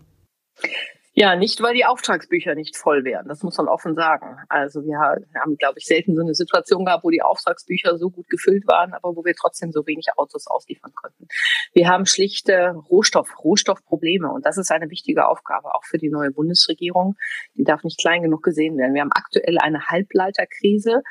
Ja, 1.20 1.36
nicht, 1.36 1.64
weil 1.64 1.74
die 1.74 1.84
Auftragsbücher 1.84 2.54
nicht 2.54 2.78
voll 2.78 3.04
wären. 3.04 3.28
Das 3.28 3.42
muss 3.42 3.58
man 3.58 3.68
offen 3.68 3.96
sagen. 3.96 4.38
Also 4.50 4.86
wir 4.86 5.00
haben, 5.00 5.58
glaube 5.58 5.80
ich, 5.80 5.88
selten 5.88 6.16
so 6.16 6.22
eine 6.22 6.36
Situation 6.36 6.86
gehabt, 6.86 7.04
wo 7.04 7.10
die 7.10 7.24
Auftragsbücher 7.24 7.98
so 7.98 8.12
gut 8.12 8.30
gefüllt 8.30 8.68
waren, 8.68 8.94
aber 8.94 9.16
wo 9.16 9.26
wir 9.26 9.34
trotzdem 9.34 9.72
so 9.72 9.88
wenig 9.88 10.10
Autos 10.16 10.46
ausliefern 10.46 10.92
konnten. 10.94 11.28
Wir 11.74 11.88
haben 11.90 12.06
schlichte 12.06 12.76
Rohstoff, 12.92 13.30
Rohstoffprobleme 13.44 14.30
und 14.32 14.46
das 14.46 14.60
ist 14.60 14.70
eine 14.70 14.92
wichtige 14.92 15.28
Aufgabe 15.28 15.74
auch 15.74 15.86
für 15.86 15.98
die 15.98 16.12
neue 16.12 16.30
Bundesregierung. 16.30 17.16
Die 17.56 17.64
darf 17.64 17.84
nicht 17.84 18.00
klein 18.00 18.22
genug 18.22 18.44
gesehen 18.44 18.78
werden. 18.78 18.94
Wir 18.94 19.02
haben 19.02 19.12
aktuell 19.12 19.58
eine 19.58 19.88
Halbleiterkrise, 19.88 21.02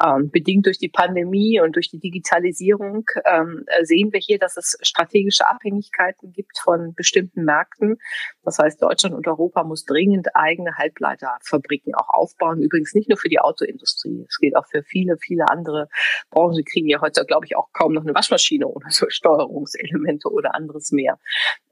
ähm, 0.00 0.30
bedingt 0.30 0.66
durch 0.66 0.78
die 0.78 0.90
Pandemie 0.90 1.58
und 1.60 1.74
durch 1.74 1.90
die 1.90 1.98
Digitalisierung. 1.98 3.04
Ähm, 3.24 3.64
sehen 3.82 4.12
wir 4.12 4.20
hier, 4.20 4.38
dass 4.38 4.56
es 4.56 4.78
strategische 4.82 5.50
Abhängigkeiten 5.50 6.30
gibt 6.30 6.56
von 6.62 6.94
bestimmten 6.94 7.42
Märkten. 7.44 7.98
Das 8.44 8.60
heißt, 8.60 8.80
Deutschland 8.80 9.16
und 9.16 9.26
Europa 9.26 9.55
Europa 9.56 9.64
muss 9.64 9.84
dringend 9.84 10.28
eigene 10.34 10.76
Halbleiterfabriken 10.76 11.94
auch 11.94 12.08
aufbauen. 12.08 12.60
Übrigens 12.60 12.94
nicht 12.94 13.08
nur 13.08 13.18
für 13.18 13.28
die 13.28 13.38
Autoindustrie. 13.38 14.24
Es 14.28 14.38
geht 14.38 14.56
auch 14.56 14.66
für 14.66 14.82
viele, 14.82 15.16
viele 15.18 15.48
andere 15.48 15.88
Branchen. 16.30 16.54
Sie 16.54 16.64
kriegen 16.64 16.88
ja 16.88 17.00
heute, 17.00 17.24
glaube 17.24 17.46
ich, 17.46 17.56
auch 17.56 17.68
kaum 17.72 17.92
noch 17.92 18.02
eine 18.02 18.14
Waschmaschine 18.14 18.66
oder 18.66 18.90
so 18.90 19.06
Steuerungselemente 19.08 20.28
oder 20.30 20.54
anderes 20.54 20.92
mehr. 20.92 21.18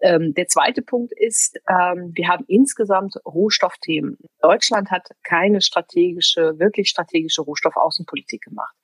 Ähm, 0.01 0.35
der 0.35 0.47
zweite 0.47 0.83
Punkt 0.83 1.13
ist, 1.17 1.59
ähm, 1.69 2.13
wir 2.15 2.29
haben 2.29 2.45
insgesamt 2.49 3.15
Rohstoffthemen. 3.27 4.19
Deutschland 4.41 4.91
hat 4.91 5.09
keine 5.23 5.61
strategische, 5.61 6.59
wirklich 6.59 6.89
strategische 6.89 7.43
Rohstoffaußenpolitik 7.43 8.43
gemacht. 8.43 8.75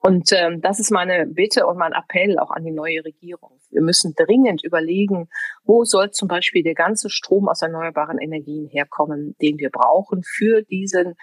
Und 0.00 0.30
ähm, 0.32 0.60
das 0.60 0.78
ist 0.78 0.90
meine 0.90 1.26
Bitte 1.26 1.66
und 1.66 1.78
mein 1.78 1.92
Appell 1.92 2.38
auch 2.38 2.50
an 2.50 2.64
die 2.64 2.70
neue 2.70 3.04
Regierung. 3.04 3.58
Wir 3.70 3.82
müssen 3.82 4.14
dringend 4.14 4.62
überlegen, 4.62 5.28
wo 5.64 5.84
soll 5.84 6.12
zum 6.12 6.28
Beispiel 6.28 6.62
der 6.62 6.74
ganze 6.74 7.10
Strom 7.10 7.48
aus 7.48 7.62
erneuerbaren 7.62 8.18
Energien 8.18 8.35
herkommen, 8.68 9.36
den 9.40 9.58
wir 9.58 9.70
brauchen 9.70 10.22
für 10.24 10.62
diesen 10.62 11.14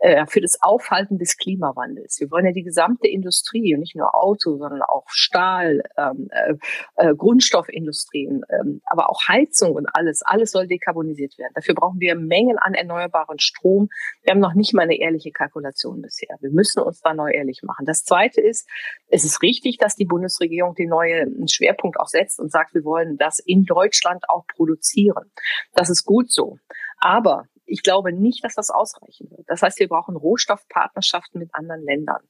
äh, 0.00 0.24
für 0.26 0.40
das 0.40 0.62
Aufhalten 0.62 1.18
des 1.18 1.36
Klimawandels. 1.36 2.18
Wir 2.20 2.30
wollen 2.30 2.46
ja 2.46 2.52
die 2.52 2.62
gesamte 2.62 3.06
Industrie 3.06 3.76
nicht 3.76 3.94
nur 3.94 4.14
Auto, 4.14 4.56
sondern 4.56 4.80
auch 4.80 5.04
Stahl, 5.08 5.82
ähm, 5.98 6.28
äh, 6.30 6.54
äh, 6.96 7.14
Grundstoffindustrien, 7.14 8.42
ähm, 8.48 8.80
aber 8.86 9.10
auch 9.10 9.20
Heizung 9.28 9.74
und 9.74 9.86
alles, 9.92 10.22
alles 10.22 10.52
soll 10.52 10.66
dekarbonisiert 10.66 11.36
werden. 11.36 11.52
Dafür 11.54 11.74
brauchen 11.74 12.00
wir 12.00 12.14
Mengen 12.14 12.56
an 12.58 12.72
erneuerbaren 12.72 13.38
Strom. 13.38 13.90
Wir 14.22 14.32
haben 14.32 14.40
noch 14.40 14.54
nicht 14.54 14.72
mal 14.72 14.82
eine 14.82 14.98
ehrliche 14.98 15.32
Kalkulation 15.32 16.00
bisher. 16.00 16.34
Wir 16.40 16.50
müssen 16.50 16.80
uns 16.82 17.00
da 17.00 17.12
neu 17.12 17.30
ehrlich 17.30 17.60
machen. 17.62 17.84
Das 17.84 18.02
Zweite 18.02 18.40
ist, 18.40 18.66
es 19.08 19.24
ist 19.24 19.42
richtig, 19.42 19.76
dass 19.76 19.96
die 19.96 20.06
Bundesregierung 20.06 20.74
den 20.74 20.88
neuen 20.88 21.46
Schwerpunkt 21.46 22.00
auch 22.00 22.08
setzt 22.08 22.40
und 22.40 22.50
sagt, 22.50 22.72
wir 22.74 22.84
wollen 22.84 23.18
das 23.18 23.38
in 23.38 23.64
Deutschland 23.64 24.24
auch 24.30 24.46
produzieren. 24.46 25.30
Das 25.74 25.90
ist 25.90 26.04
gut 26.04 26.32
so. 26.32 26.58
Aber 27.00 27.44
ich 27.70 27.82
glaube 27.82 28.12
nicht, 28.12 28.44
dass 28.44 28.54
das 28.54 28.70
ausreichen 28.70 29.30
wird. 29.30 29.48
Das 29.48 29.62
heißt, 29.62 29.78
wir 29.78 29.88
brauchen 29.88 30.16
Rohstoffpartnerschaften 30.16 31.38
mit 31.38 31.54
anderen 31.54 31.82
Ländern. 31.82 32.22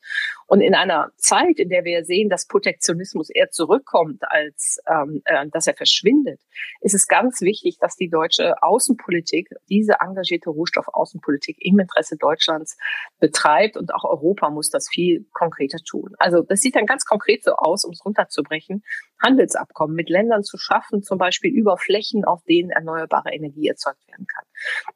Und 0.47 0.61
in 0.61 0.75
einer 0.75 1.11
Zeit, 1.17 1.59
in 1.59 1.69
der 1.69 1.85
wir 1.85 2.05
sehen, 2.05 2.29
dass 2.29 2.47
Protektionismus 2.47 3.31
eher 3.31 3.51
zurückkommt, 3.51 4.23
als 4.31 4.81
ähm, 4.87 5.23
äh, 5.25 5.47
dass 5.49 5.67
er 5.67 5.75
verschwindet, 5.75 6.41
ist 6.81 6.95
es 6.95 7.09
ganz 7.09 7.41
wichtig, 7.41 7.79
dass 7.81 7.97
die 7.97 8.09
deutsche 8.09 8.63
Außenpolitik 8.63 9.49
diese 9.69 9.95
engagierte 10.01 10.51
Rohstoffaußenpolitik 10.51 11.57
im 11.61 11.79
Interesse 11.79 12.17
Deutschlands 12.17 12.77
betreibt. 13.19 13.77
Und 13.77 13.95
auch 13.95 14.05
Europa 14.05 14.51
muss 14.51 14.71
das 14.71 14.89
viel 14.89 15.27
konkreter 15.33 15.79
tun. 15.79 16.15
Also 16.19 16.43
das 16.43 16.61
sieht 16.61 16.77
dann 16.77 16.87
ganz 16.87 17.05
konkret 17.05 17.45
so 17.45 17.53
aus, 17.53 17.85
um 17.85 17.93
es 17.93 18.05
runterzubrechen, 18.05 18.83
Handelsabkommen 19.23 19.95
mit 19.95 20.09
Ländern 20.09 20.43
zu 20.43 20.57
schaffen, 20.57 21.03
zum 21.03 21.19
Beispiel 21.19 21.53
über 21.53 21.77
Flächen, 21.77 22.25
auf 22.25 22.43
denen 22.45 22.71
erneuerbare 22.71 23.33
Energie 23.33 23.69
erzeugt 23.69 24.07
werden 24.09 24.27
kann. 24.27 24.45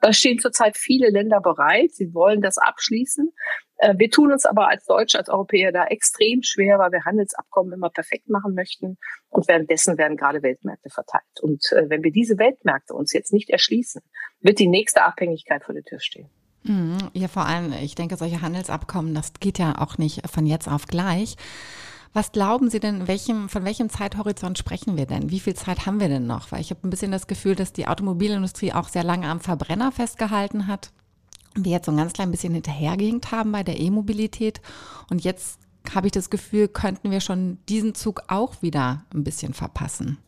Da 0.00 0.12
stehen 0.12 0.38
zurzeit 0.38 0.76
viele 0.76 1.10
Länder 1.10 1.40
bereit. 1.40 1.92
Sie 1.92 2.14
wollen 2.14 2.40
das 2.40 2.58
abschließen. 2.58 3.32
Äh, 3.78 3.94
wir 3.98 4.10
tun 4.10 4.32
uns 4.32 4.46
aber 4.46 4.68
als 4.68 4.84
Deutsche, 4.86 5.18
als 5.18 5.28
Europäer 5.28 5.72
da 5.72 5.84
extrem 5.86 6.42
schwer, 6.42 6.78
weil 6.78 6.92
wir 6.92 7.04
Handelsabkommen 7.04 7.72
immer 7.72 7.90
perfekt 7.90 8.28
machen 8.28 8.54
möchten. 8.54 8.98
Und 9.28 9.48
währenddessen 9.48 9.98
werden 9.98 10.16
gerade 10.16 10.42
Weltmärkte 10.42 10.90
verteilt. 10.90 11.40
Und 11.42 11.64
äh, 11.72 11.88
wenn 11.88 12.02
wir 12.02 12.12
diese 12.12 12.38
Weltmärkte 12.38 12.94
uns 12.94 13.12
jetzt 13.12 13.32
nicht 13.32 13.50
erschließen, 13.50 14.02
wird 14.40 14.58
die 14.58 14.68
nächste 14.68 15.02
Abhängigkeit 15.02 15.64
vor 15.64 15.74
der 15.74 15.84
Tür 15.84 16.00
stehen. 16.00 16.30
Mhm. 16.64 17.10
Ja, 17.12 17.28
vor 17.28 17.44
allem, 17.46 17.72
ich 17.82 17.94
denke, 17.94 18.16
solche 18.16 18.40
Handelsabkommen, 18.40 19.14
das 19.14 19.34
geht 19.34 19.58
ja 19.58 19.74
auch 19.78 19.98
nicht 19.98 20.28
von 20.30 20.46
jetzt 20.46 20.68
auf 20.68 20.86
gleich. 20.86 21.36
Was 22.14 22.30
glauben 22.30 22.70
Sie 22.70 22.78
denn, 22.78 23.08
welchem, 23.08 23.48
von 23.48 23.64
welchem 23.64 23.90
Zeithorizont 23.90 24.56
sprechen 24.56 24.96
wir 24.96 25.04
denn? 25.04 25.30
Wie 25.30 25.40
viel 25.40 25.54
Zeit 25.54 25.84
haben 25.84 25.98
wir 25.98 26.08
denn 26.08 26.28
noch? 26.28 26.52
Weil 26.52 26.60
ich 26.60 26.70
habe 26.70 26.86
ein 26.86 26.90
bisschen 26.90 27.10
das 27.10 27.26
Gefühl, 27.26 27.56
dass 27.56 27.72
die 27.72 27.88
Automobilindustrie 27.88 28.72
auch 28.72 28.88
sehr 28.88 29.02
lange 29.02 29.28
am 29.28 29.40
Verbrenner 29.40 29.90
festgehalten 29.90 30.68
hat. 30.68 30.92
Wir 31.56 31.72
jetzt 31.72 31.86
so 31.86 31.92
ein 31.92 31.98
ganz 31.98 32.12
klein 32.12 32.30
bisschen 32.30 32.54
hinterhergehend 32.54 33.32
haben 33.32 33.50
bei 33.50 33.64
der 33.64 33.80
E-Mobilität. 33.80 34.60
Und 35.10 35.24
jetzt 35.24 35.58
habe 35.92 36.06
ich 36.06 36.12
das 36.12 36.30
Gefühl, 36.30 36.68
könnten 36.68 37.10
wir 37.10 37.20
schon 37.20 37.58
diesen 37.68 37.96
Zug 37.96 38.22
auch 38.28 38.62
wieder 38.62 39.04
ein 39.12 39.24
bisschen 39.24 39.52
verpassen. 39.52 40.18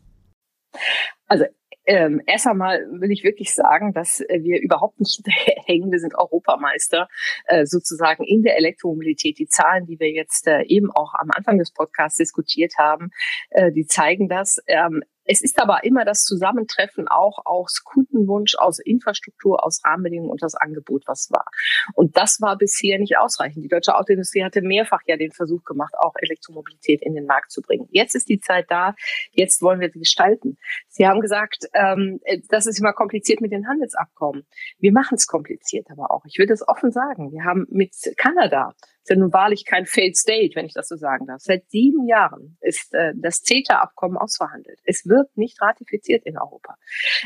Also 1.28 1.44
ähm, 1.86 2.20
erst 2.26 2.46
einmal 2.46 2.80
will 2.90 3.10
ich 3.10 3.24
wirklich 3.24 3.54
sagen, 3.54 3.92
dass 3.92 4.20
äh, 4.20 4.42
wir 4.42 4.60
überhaupt 4.60 4.98
nicht 5.00 5.22
hängen. 5.66 5.90
Wir 5.90 6.00
sind 6.00 6.14
Europameister 6.16 7.08
äh, 7.46 7.64
sozusagen 7.64 8.24
in 8.24 8.42
der 8.42 8.56
Elektromobilität. 8.56 9.38
Die 9.38 9.46
Zahlen, 9.46 9.86
die 9.86 9.98
wir 9.98 10.10
jetzt 10.10 10.46
äh, 10.46 10.62
eben 10.64 10.90
auch 10.90 11.14
am 11.14 11.30
Anfang 11.30 11.58
des 11.58 11.72
Podcasts 11.72 12.18
diskutiert 12.18 12.74
haben, 12.78 13.10
äh, 13.50 13.72
die 13.72 13.86
zeigen 13.86 14.28
das. 14.28 14.58
Ähm, 14.66 15.02
es 15.26 15.42
ist 15.42 15.60
aber 15.60 15.84
immer 15.84 16.04
das 16.04 16.22
Zusammentreffen 16.22 17.08
auch 17.08 17.44
aus 17.44 17.82
Kundenwunsch, 17.84 18.54
aus 18.56 18.78
Infrastruktur, 18.78 19.64
aus 19.64 19.82
Rahmenbedingungen 19.84 20.30
und 20.30 20.42
das 20.42 20.54
Angebot, 20.54 21.02
was 21.06 21.30
war. 21.30 21.46
Und 21.94 22.16
das 22.16 22.40
war 22.40 22.56
bisher 22.56 22.98
nicht 22.98 23.18
ausreichend. 23.18 23.64
Die 23.64 23.68
deutsche 23.68 23.94
Autoindustrie 23.94 24.44
hatte 24.44 24.62
mehrfach 24.62 25.00
ja 25.06 25.16
den 25.16 25.32
Versuch 25.32 25.64
gemacht, 25.64 25.94
auch 25.98 26.14
Elektromobilität 26.16 27.02
in 27.02 27.14
den 27.14 27.26
Markt 27.26 27.50
zu 27.50 27.60
bringen. 27.62 27.88
Jetzt 27.90 28.14
ist 28.14 28.28
die 28.28 28.40
Zeit 28.40 28.66
da, 28.68 28.94
jetzt 29.32 29.62
wollen 29.62 29.80
wir 29.80 29.90
sie 29.90 29.98
gestalten. 29.98 30.58
Sie 30.88 31.06
haben 31.06 31.20
gesagt, 31.20 31.66
ähm, 31.74 32.20
das 32.48 32.66
ist 32.66 32.78
immer 32.78 32.92
kompliziert 32.92 33.40
mit 33.40 33.52
den 33.52 33.66
Handelsabkommen. 33.68 34.46
Wir 34.78 34.92
machen 34.92 35.16
es 35.16 35.26
kompliziert 35.26 35.86
aber 35.90 36.10
auch. 36.10 36.24
Ich 36.26 36.38
will 36.38 36.46
das 36.46 36.66
offen 36.66 36.92
sagen. 36.92 37.32
Wir 37.32 37.44
haben 37.44 37.66
mit 37.70 37.94
Kanada 38.16 38.74
ja 39.08 39.16
nun 39.16 39.32
wahrlich 39.32 39.64
kein 39.64 39.86
Failed 39.86 40.16
State, 40.16 40.54
wenn 40.54 40.66
ich 40.66 40.74
das 40.74 40.88
so 40.88 40.96
sagen 40.96 41.26
darf. 41.26 41.40
Seit 41.40 41.70
sieben 41.70 42.06
Jahren 42.06 42.56
ist 42.60 42.94
äh, 42.94 43.12
das 43.16 43.42
CETA-Abkommen 43.42 44.16
ausverhandelt. 44.16 44.80
Es 44.84 45.06
wird 45.06 45.36
nicht 45.36 45.60
ratifiziert 45.60 46.24
in 46.24 46.38
Europa, 46.38 46.76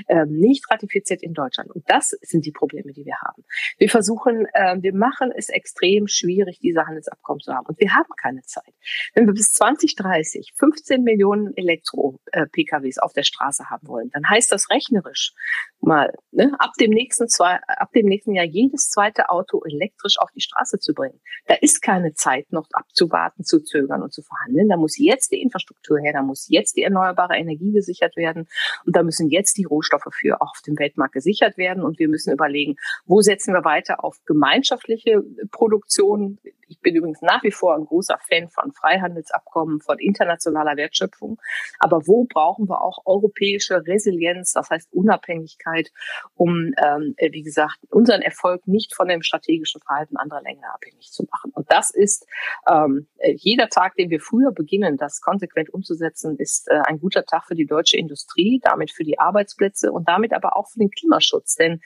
ähm, 0.08 0.30
nicht 0.30 0.70
ratifiziert 0.70 1.22
in 1.22 1.34
Deutschland. 1.34 1.70
Und 1.70 1.88
das 1.88 2.10
sind 2.22 2.46
die 2.46 2.52
Probleme, 2.52 2.92
die 2.92 3.04
wir 3.04 3.16
haben. 3.24 3.44
Wir 3.78 3.88
versuchen, 3.88 4.46
äh, 4.52 4.76
wir 4.80 4.94
machen 4.94 5.32
es 5.36 5.48
extrem 5.48 6.06
schwierig, 6.06 6.58
diese 6.60 6.86
Handelsabkommen 6.86 7.40
zu 7.40 7.52
haben. 7.52 7.66
Und 7.66 7.80
wir 7.80 7.94
haben 7.94 8.10
keine 8.20 8.42
Zeit. 8.42 8.74
Wenn 9.14 9.26
wir 9.26 9.34
bis 9.34 9.52
2030 9.52 10.52
15 10.56 11.02
Millionen 11.02 11.56
Elektro-PKWs 11.56 12.98
auf 12.98 13.12
der 13.12 13.22
Straße 13.22 13.70
haben 13.70 13.88
wollen, 13.88 14.10
dann 14.12 14.28
heißt 14.28 14.52
das 14.52 14.70
rechnerisch 14.70 15.32
mal 15.80 16.12
ne, 16.30 16.52
ab 16.58 16.72
dem 16.78 16.90
nächsten 16.90 17.28
zwei, 17.28 17.58
ab 17.66 17.92
dem 17.92 18.06
nächsten 18.06 18.34
Jahr 18.34 18.44
jedes 18.44 18.90
zweite 18.90 19.28
Auto 19.30 19.62
elektrisch 19.64 20.18
auf 20.18 20.30
die 20.32 20.40
Straße 20.40 20.78
zu 20.78 20.94
bringen. 20.94 21.20
Da 21.46 21.54
ist 21.54 21.69
ist 21.72 21.82
keine 21.82 22.14
Zeit 22.14 22.52
noch 22.52 22.66
abzuwarten, 22.72 23.44
zu 23.44 23.60
zögern 23.60 24.02
und 24.02 24.12
zu 24.12 24.22
verhandeln. 24.22 24.68
Da 24.68 24.76
muss 24.76 24.98
jetzt 24.98 25.32
die 25.32 25.40
Infrastruktur 25.40 25.98
her, 25.98 26.12
da 26.12 26.22
muss 26.22 26.46
jetzt 26.48 26.76
die 26.76 26.82
erneuerbare 26.82 27.36
Energie 27.36 27.72
gesichert 27.72 28.16
werden 28.16 28.48
und 28.84 28.96
da 28.96 29.02
müssen 29.02 29.28
jetzt 29.28 29.56
die 29.56 29.64
Rohstoffe 29.64 30.08
für 30.12 30.40
auch 30.40 30.50
auf 30.50 30.62
dem 30.66 30.78
Weltmarkt 30.78 31.14
gesichert 31.14 31.56
werden 31.56 31.82
und 31.82 31.98
wir 31.98 32.08
müssen 32.08 32.32
überlegen, 32.32 32.76
wo 33.06 33.20
setzen 33.20 33.54
wir 33.54 33.64
weiter 33.64 34.04
auf 34.04 34.18
gemeinschaftliche 34.26 35.22
Produktion. 35.50 36.38
Ich 36.70 36.80
bin 36.80 36.94
übrigens 36.94 37.20
nach 37.20 37.42
wie 37.42 37.50
vor 37.50 37.74
ein 37.74 37.84
großer 37.84 38.18
Fan 38.28 38.48
von 38.48 38.72
Freihandelsabkommen, 38.72 39.80
von 39.80 39.98
internationaler 39.98 40.76
Wertschöpfung. 40.76 41.40
Aber 41.80 42.06
wo 42.06 42.24
brauchen 42.24 42.68
wir 42.68 42.80
auch 42.80 43.04
europäische 43.04 43.84
Resilienz, 43.86 44.52
das 44.52 44.70
heißt 44.70 44.92
Unabhängigkeit, 44.92 45.90
um, 46.34 46.72
ähm, 46.78 47.14
wie 47.18 47.42
gesagt, 47.42 47.78
unseren 47.90 48.22
Erfolg 48.22 48.66
nicht 48.66 48.94
von 48.94 49.08
dem 49.08 49.22
strategischen 49.22 49.80
Verhalten 49.80 50.16
anderer 50.16 50.42
Länder 50.42 50.72
abhängig 50.72 51.10
zu 51.10 51.24
machen. 51.30 51.50
Und 51.54 51.70
das 51.70 51.90
ist 51.90 52.26
ähm, 52.70 53.08
jeder 53.36 53.68
Tag, 53.68 53.96
den 53.96 54.10
wir 54.10 54.20
früher 54.20 54.52
beginnen, 54.52 54.96
das 54.96 55.20
konsequent 55.20 55.70
umzusetzen, 55.74 56.36
ist 56.36 56.68
äh, 56.68 56.80
ein 56.86 57.00
guter 57.00 57.24
Tag 57.24 57.46
für 57.46 57.56
die 57.56 57.66
deutsche 57.66 57.96
Industrie, 57.96 58.60
damit 58.62 58.92
für 58.92 59.04
die 59.04 59.18
Arbeitsplätze 59.18 59.90
und 59.90 60.08
damit 60.08 60.32
aber 60.32 60.56
auch 60.56 60.68
für 60.68 60.78
den 60.78 60.90
Klimaschutz. 60.90 61.56
Denn 61.56 61.80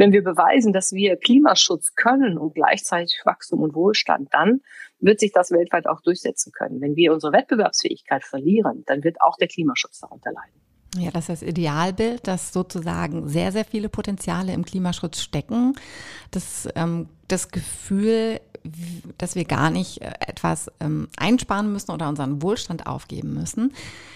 wenn 0.00 0.12
wir 0.12 0.24
beweisen, 0.24 0.72
dass 0.72 0.92
wir 0.92 1.18
Klimaschutz 1.18 1.94
können 1.94 2.38
und 2.38 2.54
gleichzeitig 2.54 3.20
Wachstum 3.26 3.60
und 3.60 3.74
Wohlstand, 3.74 4.28
dann 4.32 4.62
wird 4.98 5.20
sich 5.20 5.30
das 5.30 5.50
weltweit 5.50 5.86
auch 5.86 6.00
durchsetzen 6.00 6.52
können. 6.52 6.80
Wenn 6.80 6.96
wir 6.96 7.12
unsere 7.12 7.34
Wettbewerbsfähigkeit 7.34 8.24
verlieren, 8.24 8.82
dann 8.86 9.04
wird 9.04 9.20
auch 9.20 9.36
der 9.36 9.48
Klimaschutz 9.48 10.00
darunter 10.00 10.32
leiden. 10.32 10.58
Ja, 10.96 11.10
das 11.10 11.28
ist 11.28 11.42
das 11.42 11.48
Idealbild, 11.48 12.26
dass 12.26 12.54
sozusagen 12.54 13.28
sehr, 13.28 13.52
sehr 13.52 13.66
viele 13.66 13.90
Potenziale 13.90 14.54
im 14.54 14.64
Klimaschutz 14.64 15.20
stecken. 15.20 15.74
Das, 16.30 16.66
ähm, 16.76 17.10
das 17.28 17.50
Gefühl, 17.50 18.40
dass 19.18 19.34
wir 19.34 19.44
gar 19.44 19.68
nicht 19.68 20.00
äh, 20.00 20.12
etwas 20.26 20.72
ähm, 20.80 21.08
einsparen 21.18 21.70
müssen 21.72 21.90
oder 21.90 22.08
unseren 22.08 22.40
Wohlstand 22.40 22.86
aufgeben 22.86 23.34
müssen. 23.34 23.74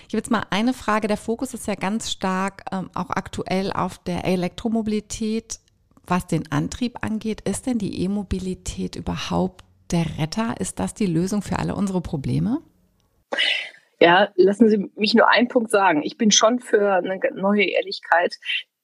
Ich 0.08 0.14
habe 0.14 0.16
jetzt 0.16 0.30
mal 0.30 0.46
eine 0.48 0.72
Frage. 0.72 1.08
Der 1.08 1.18
Fokus 1.18 1.52
ist 1.52 1.66
ja 1.66 1.74
ganz 1.74 2.10
stark 2.10 2.64
ähm, 2.72 2.88
auch 2.94 3.10
aktuell 3.10 3.70
auf 3.70 3.98
der 3.98 4.24
Elektromobilität 4.24 5.60
was 6.06 6.26
den 6.26 6.50
Antrieb 6.52 7.02
angeht, 7.02 7.40
ist 7.42 7.66
denn 7.66 7.78
die 7.78 8.02
E-Mobilität 8.02 8.96
überhaupt 8.96 9.64
der 9.90 10.18
Retter? 10.18 10.54
Ist 10.58 10.80
das 10.80 10.94
die 10.94 11.06
Lösung 11.06 11.42
für 11.42 11.58
alle 11.58 11.74
unsere 11.74 12.00
Probleme? 12.00 12.60
Ja, 14.00 14.28
lassen 14.36 14.68
Sie 14.68 14.90
mich 14.96 15.14
nur 15.14 15.28
einen 15.28 15.48
Punkt 15.48 15.70
sagen. 15.70 16.02
Ich 16.02 16.18
bin 16.18 16.30
schon 16.30 16.60
für 16.60 16.94
eine 16.94 17.18
neue 17.34 17.64
Ehrlichkeit. 17.64 18.36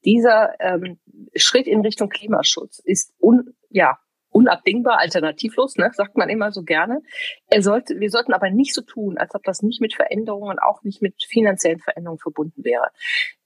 Dieser 0.04 0.54
ähm, 0.60 0.98
Schritt 1.34 1.66
in 1.66 1.80
Richtung 1.80 2.08
Klimaschutz 2.08 2.78
ist 2.78 3.12
un, 3.20 3.54
ja, 3.68 3.98
unabdingbar, 4.30 4.98
alternativlos, 4.98 5.76
ne, 5.76 5.90
sagt 5.92 6.16
man 6.16 6.28
immer 6.28 6.52
so 6.52 6.62
gerne. 6.62 7.02
Er 7.48 7.62
sollte, 7.62 7.98
wir 7.98 8.10
sollten 8.10 8.32
aber 8.32 8.50
nicht 8.50 8.74
so 8.74 8.82
tun, 8.82 9.18
als 9.18 9.34
ob 9.34 9.42
das 9.42 9.62
nicht 9.62 9.80
mit 9.80 9.94
Veränderungen, 9.94 10.58
auch 10.58 10.82
nicht 10.82 11.02
mit 11.02 11.14
finanziellen 11.28 11.80
Veränderungen 11.80 12.20
verbunden 12.20 12.64
wäre. 12.64 12.90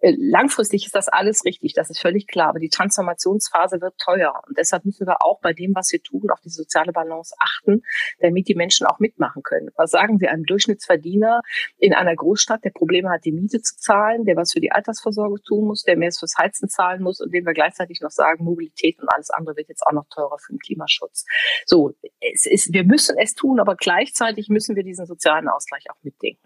Äh, 0.01 0.15
langfristig 0.19 0.87
ist 0.87 0.95
das 0.95 1.09
alles 1.09 1.45
richtig, 1.45 1.73
das 1.73 1.91
ist 1.91 2.01
völlig 2.01 2.27
klar, 2.27 2.49
aber 2.51 2.59
die 2.59 2.69
Transformationsphase 2.69 3.81
wird 3.81 3.97
teuer 3.99 4.43
und 4.47 4.59
deshalb 4.59 4.85
müssen 4.85 5.07
wir 5.07 5.25
auch 5.25 5.41
bei 5.41 5.53
dem, 5.53 5.75
was 5.75 5.91
wir 5.93 6.03
tun, 6.03 6.31
auf 6.31 6.41
die 6.41 6.51
soziale 6.51 6.93
Balance 6.93 7.35
achten, 7.39 7.83
damit 8.21 8.49
die 8.49 8.55
Menschen 8.55 8.87
auch 8.87 8.99
mitmachen 8.99 9.43
können. 9.43 9.71
Was 9.77 9.91
sagen 9.91 10.21
wir 10.21 10.31
einem 10.31 10.45
Durchschnittsverdiener 10.45 11.41
in 11.79 11.95
einer 11.95 12.15
Großstadt, 12.15 12.65
der 12.65 12.71
Probleme 12.71 13.11
hat, 13.11 13.25
die 13.25 13.33
Miete 13.33 13.63
zu 13.63 13.77
zahlen, 13.77 14.25
der 14.25 14.37
was 14.37 14.53
für 14.53 14.61
die 14.61 14.73
Altersvorsorge 14.73 15.41
tun 15.43 15.67
muss, 15.67 15.83
der 15.83 15.97
mehr 15.97 16.13
fürs 16.13 16.37
Heizen 16.37 16.69
zahlen 16.69 17.03
muss 17.03 17.21
und 17.21 17.33
dem 17.33 17.47
wir 17.47 17.55
gleichzeitig 17.55 18.01
noch 18.03 18.11
sagen, 18.11 18.45
Mobilität 18.45 19.01
und 19.01 19.09
alles 19.09 19.31
andere 19.31 19.57
wird 19.57 19.69
jetzt 19.69 19.87
auch 19.87 19.93
noch 19.93 20.07
teurer 20.09 20.39
für 20.39 20.53
den 20.53 20.59
Klima 20.59 20.74
Klimaschutz. 20.75 21.25
So, 21.67 21.95
es 22.21 22.47
ist, 22.47 22.73
wir 22.73 22.85
müssen 22.85 23.17
es 23.19 23.35
tun, 23.35 23.61
aber 23.61 23.77
gleichzeitig 23.77 24.49
müssen 24.49 24.77
wir 24.77 24.83
diesen 24.83 25.07
sozialen 25.07 25.49
Ausgleich 25.49 25.85
auch 25.91 26.03
mitdenken. 26.03 26.43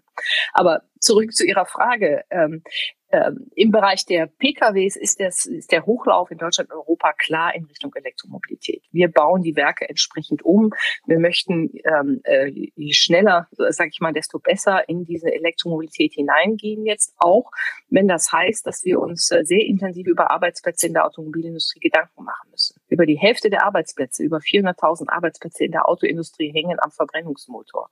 Aber 0.53 0.81
zurück 0.99 1.33
zu 1.33 1.45
Ihrer 1.45 1.65
Frage. 1.65 2.23
Ähm, 2.29 2.63
ähm, 3.11 3.47
Im 3.55 3.71
Bereich 3.71 4.05
der 4.05 4.27
PKWs 4.27 4.95
ist, 4.95 5.19
das, 5.19 5.45
ist 5.45 5.71
der 5.71 5.85
Hochlauf 5.85 6.29
in 6.29 6.37
Deutschland 6.37 6.69
und 6.69 6.77
Europa 6.77 7.13
klar 7.13 7.55
in 7.55 7.65
Richtung 7.65 7.91
Elektromobilität. 7.95 8.83
Wir 8.91 9.11
bauen 9.11 9.41
die 9.41 9.55
Werke 9.55 9.89
entsprechend 9.89 10.43
um. 10.43 10.71
Wir 11.07 11.19
möchten 11.19 11.71
ähm, 11.85 12.21
äh, 12.23 12.49
je 12.49 12.93
schneller, 12.93 13.47
sage 13.51 13.89
ich 13.91 13.99
mal, 13.99 14.13
desto 14.13 14.37
besser 14.37 14.87
in 14.87 15.05
diese 15.05 15.33
Elektromobilität 15.33 16.13
hineingehen 16.13 16.85
jetzt 16.85 17.15
auch, 17.17 17.49
wenn 17.89 18.07
das 18.07 18.31
heißt, 18.31 18.67
dass 18.67 18.83
wir 18.85 18.99
uns 18.99 19.31
äh, 19.31 19.43
sehr 19.43 19.65
intensiv 19.65 20.05
über 20.05 20.29
Arbeitsplätze 20.29 20.85
in 20.85 20.93
der 20.93 21.05
Automobilindustrie 21.05 21.79
Gedanken 21.79 22.23
machen 22.23 22.51
müssen. 22.51 22.78
Über 22.89 23.05
die 23.05 23.17
Hälfte 23.17 23.49
der 23.49 23.65
Arbeitsplätze, 23.65 24.23
über 24.23 24.37
400.000 24.37 25.09
Arbeitsplätze 25.09 25.65
in 25.65 25.71
der 25.71 25.87
Autoindustrie 25.87 26.51
hängen 26.51 26.77
am 26.79 26.91
Verbrennungsmotor. 26.91 27.89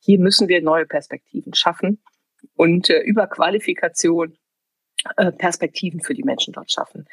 Hier 0.00 0.18
müssen 0.18 0.48
wir 0.48 0.62
neue 0.62 0.86
Perspektiven 0.86 1.54
schaffen 1.54 2.02
und 2.54 2.90
äh, 2.90 3.00
über 3.00 3.26
Qualifikation 3.26 4.36
äh, 5.16 5.30
Perspektiven 5.30 6.00
für 6.00 6.14
die 6.14 6.24
Menschen 6.24 6.52
dort 6.52 6.72
schaffen. 6.72 7.06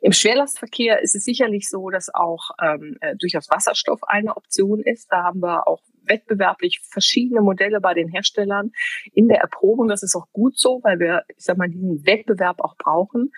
Im 0.00 0.12
Schwerlastverkehr 0.12 1.02
ist 1.02 1.16
es 1.16 1.24
sicherlich 1.24 1.68
so, 1.68 1.90
dass 1.90 2.14
auch 2.14 2.50
ähm, 2.62 2.96
äh, 3.00 3.16
durchaus 3.16 3.50
Wasserstoff 3.50 4.00
eine 4.04 4.36
Option 4.36 4.80
ist. 4.80 5.10
Da 5.10 5.24
haben 5.24 5.40
wir 5.40 5.66
auch 5.66 5.82
wettbewerblich 6.04 6.80
verschiedene 6.84 7.40
Modelle 7.40 7.80
bei 7.80 7.94
den 7.94 8.08
Herstellern 8.08 8.70
in 9.12 9.26
der 9.26 9.38
Erprobung. 9.38 9.88
Das 9.88 10.04
ist 10.04 10.14
auch 10.14 10.30
gut 10.32 10.56
so, 10.56 10.80
weil 10.84 11.00
wir, 11.00 11.24
ich 11.36 11.44
sag 11.44 11.58
mal, 11.58 11.68
diesen 11.68 12.06
Wettbewerb 12.06 12.60
auch 12.60 12.76
brauchen. 12.76 13.32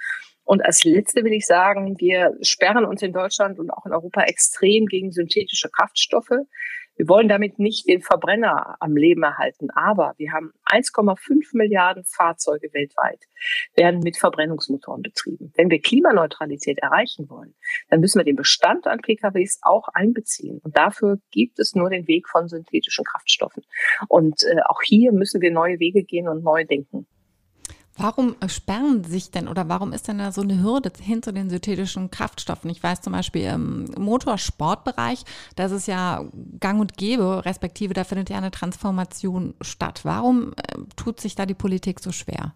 Und 0.44 0.64
als 0.64 0.85
letzte 0.85 1.24
will 1.24 1.33
ich 1.33 1.46
sagen, 1.46 1.96
wir 1.98 2.37
sperren 2.42 2.85
uns 2.85 3.02
in 3.02 3.12
Deutschland 3.12 3.59
und 3.59 3.70
auch 3.70 3.87
in 3.87 3.92
Europa 3.92 4.22
extrem 4.22 4.87
gegen 4.87 5.11
synthetische 5.11 5.70
Kraftstoffe. 5.70 6.33
Wir 6.96 7.09
wollen 7.09 7.28
damit 7.28 7.59
nicht 7.59 7.88
den 7.88 8.02
Verbrenner 8.02 8.76
am 8.78 8.96
Leben 8.96 9.24
erhalten, 9.24 9.68
aber 9.70 10.14
wir 10.16 10.33
haben 10.33 10.52
1,5 10.66 11.57
Milliarden 11.57 12.04
Fahrzeuge 12.04 12.72
weltweit, 12.72 13.18
werden 13.74 14.00
mit 14.00 14.16
Verbrennungsmotoren 14.16 15.02
betrieben. 15.02 15.52
Wenn 15.57 15.70
wir 15.70 15.80
Klimaneutralität 15.80 16.78
erreichen 16.78 17.28
wollen, 17.28 17.54
dann 17.88 17.98
müssen 17.98 18.20
wir 18.20 18.24
den 18.24 18.37
Bestand 18.37 18.87
an 18.87 19.00
PKWs 19.00 19.59
auch 19.62 19.88
einbeziehen. 19.92 20.61
Und 20.62 20.76
dafür 20.76 21.18
gibt 21.33 21.59
es 21.59 21.74
nur 21.74 21.90
den 21.90 22.07
Weg 22.07 22.28
von 22.28 22.48
synthetischen 22.48 23.04
Kraftstoffen. 23.04 23.64
Und 24.09 24.44
äh, 24.44 24.61
auch 24.68 24.83
hier 24.83 25.11
müssen 25.11 25.40
wir 25.40 25.50
neue 25.50 25.80
Wege 25.80 26.04
gehen 26.04 26.28
und 26.28 26.44
neu 26.44 26.64
denken. 26.64 27.09
Warum 27.96 28.35
sperren 28.48 29.04
sich 29.04 29.30
denn 29.30 29.46
oder 29.46 29.68
warum 29.68 29.92
ist 29.92 30.09
denn 30.09 30.18
da 30.18 30.33
so 30.33 30.40
eine 30.42 30.61
Hürde 30.62 30.90
hin 31.00 31.22
zu 31.22 31.33
den 31.33 31.48
synthetischen 31.48 32.11
Kraftstoffen? 32.11 32.68
Ich 32.70 32.83
weiß 32.83 33.02
zum 33.02 33.12
Beispiel 33.12 33.44
im 33.44 33.85
Motorsportbereich, 33.96 35.24
das 35.54 35.70
ist 35.70 35.87
ja 35.87 36.24
gang 36.59 36.80
und 36.80 36.96
gäbe, 36.96 37.44
respektive 37.44 37.94
da 37.94 38.02
findet 38.02 38.30
ja 38.30 38.37
eine 38.37 38.50
Transformation 38.50 39.54
statt. 39.61 40.00
Warum 40.02 40.54
äh, 40.57 40.78
tut 40.96 41.20
sich 41.20 41.37
da 41.37 41.46
die 41.46 41.54
Politik 41.54 42.00
so 42.00 42.11
schwer? 42.11 42.52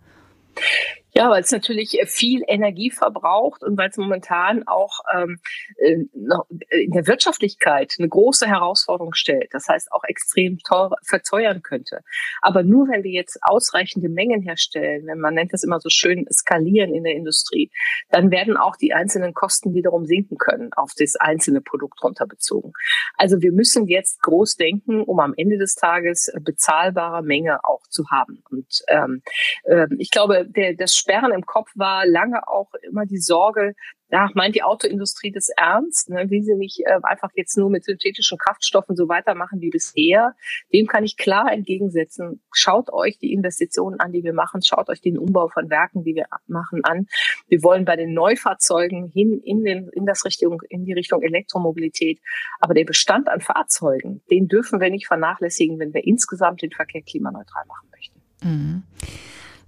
Ja, 1.19 1.31
weil 1.31 1.43
es 1.43 1.51
natürlich 1.51 1.99
äh, 2.01 2.07
viel 2.07 2.45
Energie 2.47 2.93
verbraucht 2.93 3.65
und 3.65 3.77
weil 3.77 3.89
es 3.89 3.97
momentan 3.97 4.63
auch 4.69 5.01
ähm, 5.13 5.41
äh, 5.79 6.05
noch 6.15 6.47
in 6.71 6.93
der 6.93 7.09
Wirtschaftlichkeit 7.09 7.97
eine 7.99 8.09
große 8.09 8.47
Herausforderung 8.47 9.15
stellt. 9.15 9.53
Das 9.53 9.67
heißt 9.67 9.91
auch 9.91 10.05
extrem 10.05 10.59
teuer, 10.59 10.93
verteuern 11.03 11.63
könnte. 11.63 12.03
Aber 12.41 12.63
nur 12.63 12.87
wenn 12.87 13.03
wir 13.03 13.11
jetzt 13.11 13.41
ausreichende 13.43 14.09
Mengen 14.09 14.43
herstellen, 14.43 15.09
wenn 15.09 15.19
man 15.19 15.35
nennt 15.35 15.53
das 15.53 15.65
immer 15.65 15.81
so 15.81 15.89
schön 15.89 16.25
skalieren 16.33 16.95
in 16.95 17.03
der 17.03 17.15
Industrie, 17.15 17.73
dann 18.11 18.31
werden 18.31 18.57
auch 18.57 18.77
die 18.77 18.93
einzelnen 18.93 19.35
Kosten 19.35 19.75
wiederum 19.75 20.07
sinken 20.07 20.39
können 20.39 20.73
auf 20.75 20.93
das 20.97 21.17
einzelne 21.17 21.61
Produkt 21.61 22.01
runterbezogen. 22.01 22.75
Also 23.17 23.43
wir 23.43 23.51
müssen 23.51 23.89
jetzt 23.89 24.23
groß 24.23 24.55
denken, 24.55 25.03
um 25.03 25.19
am 25.19 25.35
Ende 25.37 25.59
des 25.59 25.75
Tages 25.75 26.33
bezahlbare 26.41 27.25
Menge 27.25 27.65
auch 27.65 27.83
zu 27.89 28.09
haben. 28.09 28.45
Und 28.53 28.85
ähm, 28.87 29.23
äh, 29.65 29.89
ich 29.99 30.13
glaube, 30.13 30.47
der, 30.49 30.75
das 30.75 31.08
Sperren 31.09 31.33
im 31.33 31.47
Kopf 31.47 31.71
war 31.75 32.07
lange 32.07 32.47
auch 32.49 32.71
immer 32.83 33.07
die 33.07 33.19
Sorge, 33.19 33.75
ja, 34.11 34.31
meint 34.35 34.55
die 34.55 34.63
Autoindustrie 34.63 35.33
das 35.33 35.49
ernst? 35.57 36.09
Ne? 36.09 36.31
Will 36.31 36.43
sie 36.43 36.55
nicht 36.55 36.81
äh, 36.81 36.99
einfach 37.03 37.31
jetzt 37.35 37.59
nur 37.59 37.69
mit 37.71 37.85
synthetischen 37.85 38.39
Kraftstoffen 38.39 38.97
so 38.97 39.09
weitermachen 39.09 39.61
wie 39.61 39.71
bisher? 39.71 40.35
Dem 40.73 40.87
kann 40.87 41.05
ich 41.05 41.17
klar 41.17 41.53
entgegensetzen. 41.53 42.43
Schaut 42.53 42.91
euch 42.91 43.19
die 43.19 43.33
Investitionen 43.33 44.01
an, 44.01 44.13
die 44.13 44.25
wir 44.25 44.33
machen. 44.33 44.63
Schaut 44.63 44.89
euch 44.89 45.03
den 45.03 45.19
Umbau 45.19 45.49
von 45.49 45.69
Werken, 45.69 46.05
die 46.05 46.15
wir 46.15 46.27
machen, 46.47 46.85
an. 46.85 47.07
Wir 47.49 47.63
wollen 47.63 47.85
bei 47.85 47.97
den 47.97 48.15
Neufahrzeugen 48.15 49.09
hin 49.09 49.41
in, 49.45 49.63
den, 49.63 49.89
in, 49.93 50.07
das 50.07 50.25
Richtung, 50.25 50.63
in 50.71 50.85
die 50.85 50.95
Richtung 50.95 51.23
Elektromobilität. 51.23 52.21
Aber 52.61 52.73
der 52.73 52.85
Bestand 52.85 53.29
an 53.29 53.41
Fahrzeugen, 53.41 54.23
den 54.31 54.49
dürfen 54.49 54.81
wir 54.81 54.89
nicht 54.91 55.07
vernachlässigen, 55.07 55.79
wenn 55.79 55.93
wir 55.93 56.07
insgesamt 56.07 56.63
den 56.63 56.71
Verkehr 56.71 57.03
klimaneutral 57.03 57.65
machen 57.67 57.89
möchten. 57.91 58.23
Mhm. 58.43 58.83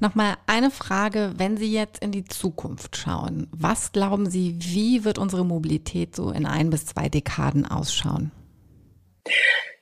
Nochmal 0.01 0.37
eine 0.47 0.71
Frage, 0.71 1.35
wenn 1.37 1.59
Sie 1.59 1.71
jetzt 1.71 2.03
in 2.03 2.11
die 2.11 2.25
Zukunft 2.25 2.97
schauen, 2.97 3.49
was 3.53 3.93
glauben 3.93 4.31
Sie, 4.31 4.57
wie 4.59 5.05
wird 5.05 5.19
unsere 5.19 5.45
Mobilität 5.45 6.17
so 6.17 6.31
in 6.31 6.47
ein 6.47 6.71
bis 6.71 6.87
zwei 6.87 7.11
Dekaden 7.11 7.67
ausschauen? 7.67 8.33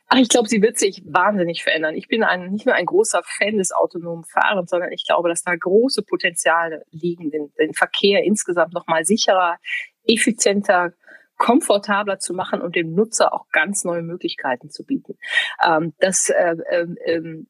Ach, 0.08 0.18
ich 0.18 0.28
glaube, 0.28 0.48
sie 0.48 0.60
wird 0.60 0.78
sich 0.78 1.02
wahnsinnig 1.06 1.62
verändern. 1.62 1.94
Ich 1.94 2.08
bin 2.08 2.24
ein, 2.24 2.50
nicht 2.50 2.66
nur 2.66 2.74
ein 2.74 2.86
großer 2.86 3.22
Fan 3.24 3.58
des 3.58 3.72
autonomen 3.72 4.24
Fahrens, 4.24 4.70
sondern 4.70 4.90
ich 4.90 5.04
glaube, 5.06 5.28
dass 5.28 5.42
da 5.42 5.54
große 5.54 6.02
Potenziale 6.02 6.82
liegen, 6.90 7.30
den, 7.30 7.52
den 7.58 7.74
Verkehr 7.74 8.24
insgesamt 8.24 8.72
noch 8.72 8.86
mal 8.86 9.04
sicherer, 9.04 9.58
effizienter, 10.04 10.94
komfortabler 11.38 12.18
zu 12.18 12.34
machen 12.34 12.60
und 12.60 12.76
dem 12.76 12.94
Nutzer 12.94 13.32
auch 13.32 13.48
ganz 13.50 13.84
neue 13.84 14.02
Möglichkeiten 14.02 14.70
zu 14.70 14.84
bieten. 14.84 15.16
Ähm, 15.64 15.94
das 16.00 16.28
äh, 16.28 16.56
äh, 16.68 16.86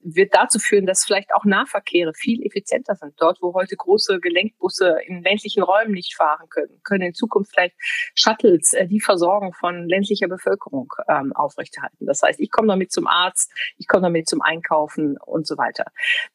wird 0.03 0.35
dazu 0.35 0.59
führen, 0.59 0.87
dass 0.87 1.05
vielleicht 1.05 1.35
auch 1.35 1.45
Nahverkehre 1.45 2.13
viel 2.15 2.45
effizienter 2.45 2.95
sind. 2.95 3.15
Dort, 3.17 3.39
wo 3.41 3.55
heute 3.55 3.77
große 3.77 4.21
Gelenkbusse 4.21 4.99
in 5.07 5.23
ländlichen 5.23 5.63
Räumen 5.63 5.93
nicht 5.93 6.15
fahren 6.15 6.49
können, 6.51 6.81
können 6.85 7.09
in 7.09 7.15
Zukunft 7.15 7.53
vielleicht 7.53 7.75
Shuttles 8.15 8.75
äh, 8.75 8.87
die 8.87 9.01
Versorgung 9.01 9.55
von 9.55 9.89
ländlicher 9.89 10.29
Bevölkerung 10.29 10.93
ähm, 11.09 11.33
aufrechterhalten. 11.33 12.07
Das 12.07 12.23
heißt, 12.23 12.41
ich 12.41 12.51
komme 12.51 12.69
damit 12.69 12.93
zum 12.93 13.07
Arzt, 13.07 13.51
ich 13.79 13.89
komme 13.89 14.03
damit 14.03 14.29
zum 14.29 14.43
Einkaufen 14.43 15.17
und 15.25 15.47
so 15.47 15.57
weiter. 15.57 15.87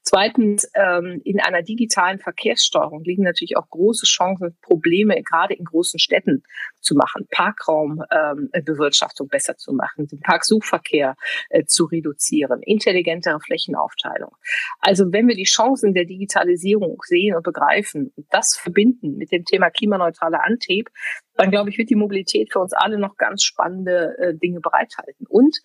Zweitens, 0.02 0.70
ähm, 0.74 1.22
in 1.24 1.39
einer 1.39 1.62
digitalen 1.62 2.20
Verkehrssteuerung 2.20 3.04
liegen 3.04 3.24
natürlich 3.24 3.58
auch 3.58 3.70
große 3.70 4.06
Chancen, 4.06 4.58
Probleme 4.62 5.22
gerade 5.22 5.54
in 5.54 5.66
großen 5.66 6.00
Städten 6.00 6.44
zu 6.82 6.96
machen. 6.96 7.28
Parkraumbewirtschaftung 7.43 9.25
ähm, 9.25 9.29
besser 9.29 9.58
zu 9.58 9.73
machen, 9.73 10.08
den 10.08 10.19
Parksuchverkehr 10.19 11.15
äh, 11.49 11.65
zu 11.65 11.86
reduzieren, 11.86 12.62
intelligentere 12.62 13.39
Flächenaufteilung. 13.39 14.32
Also 14.79 15.12
wenn 15.12 15.27
wir 15.27 15.36
die 15.36 15.43
Chancen 15.43 15.93
der 15.93 16.06
Digitalisierung 16.06 17.01
sehen 17.03 17.36
und 17.36 17.43
begreifen 17.43 18.12
und 18.15 18.25
das 18.29 18.56
verbinden 18.56 19.17
mit 19.17 19.32
dem 19.32 19.43
Thema 19.45 19.69
klimaneutraler 19.69 20.43
Antrieb, 20.43 20.89
dann 21.36 21.51
glaube 21.51 21.69
ich, 21.69 21.77
wird 21.77 21.89
die 21.89 21.95
Mobilität 21.95 22.51
für 22.53 22.60
uns 22.60 22.73
alle 22.73 22.99
noch 22.99 23.17
ganz 23.17 23.43
spannende 23.43 24.15
äh, 24.19 24.34
Dinge 24.36 24.60
bereithalten. 24.60 25.25
Und 25.27 25.58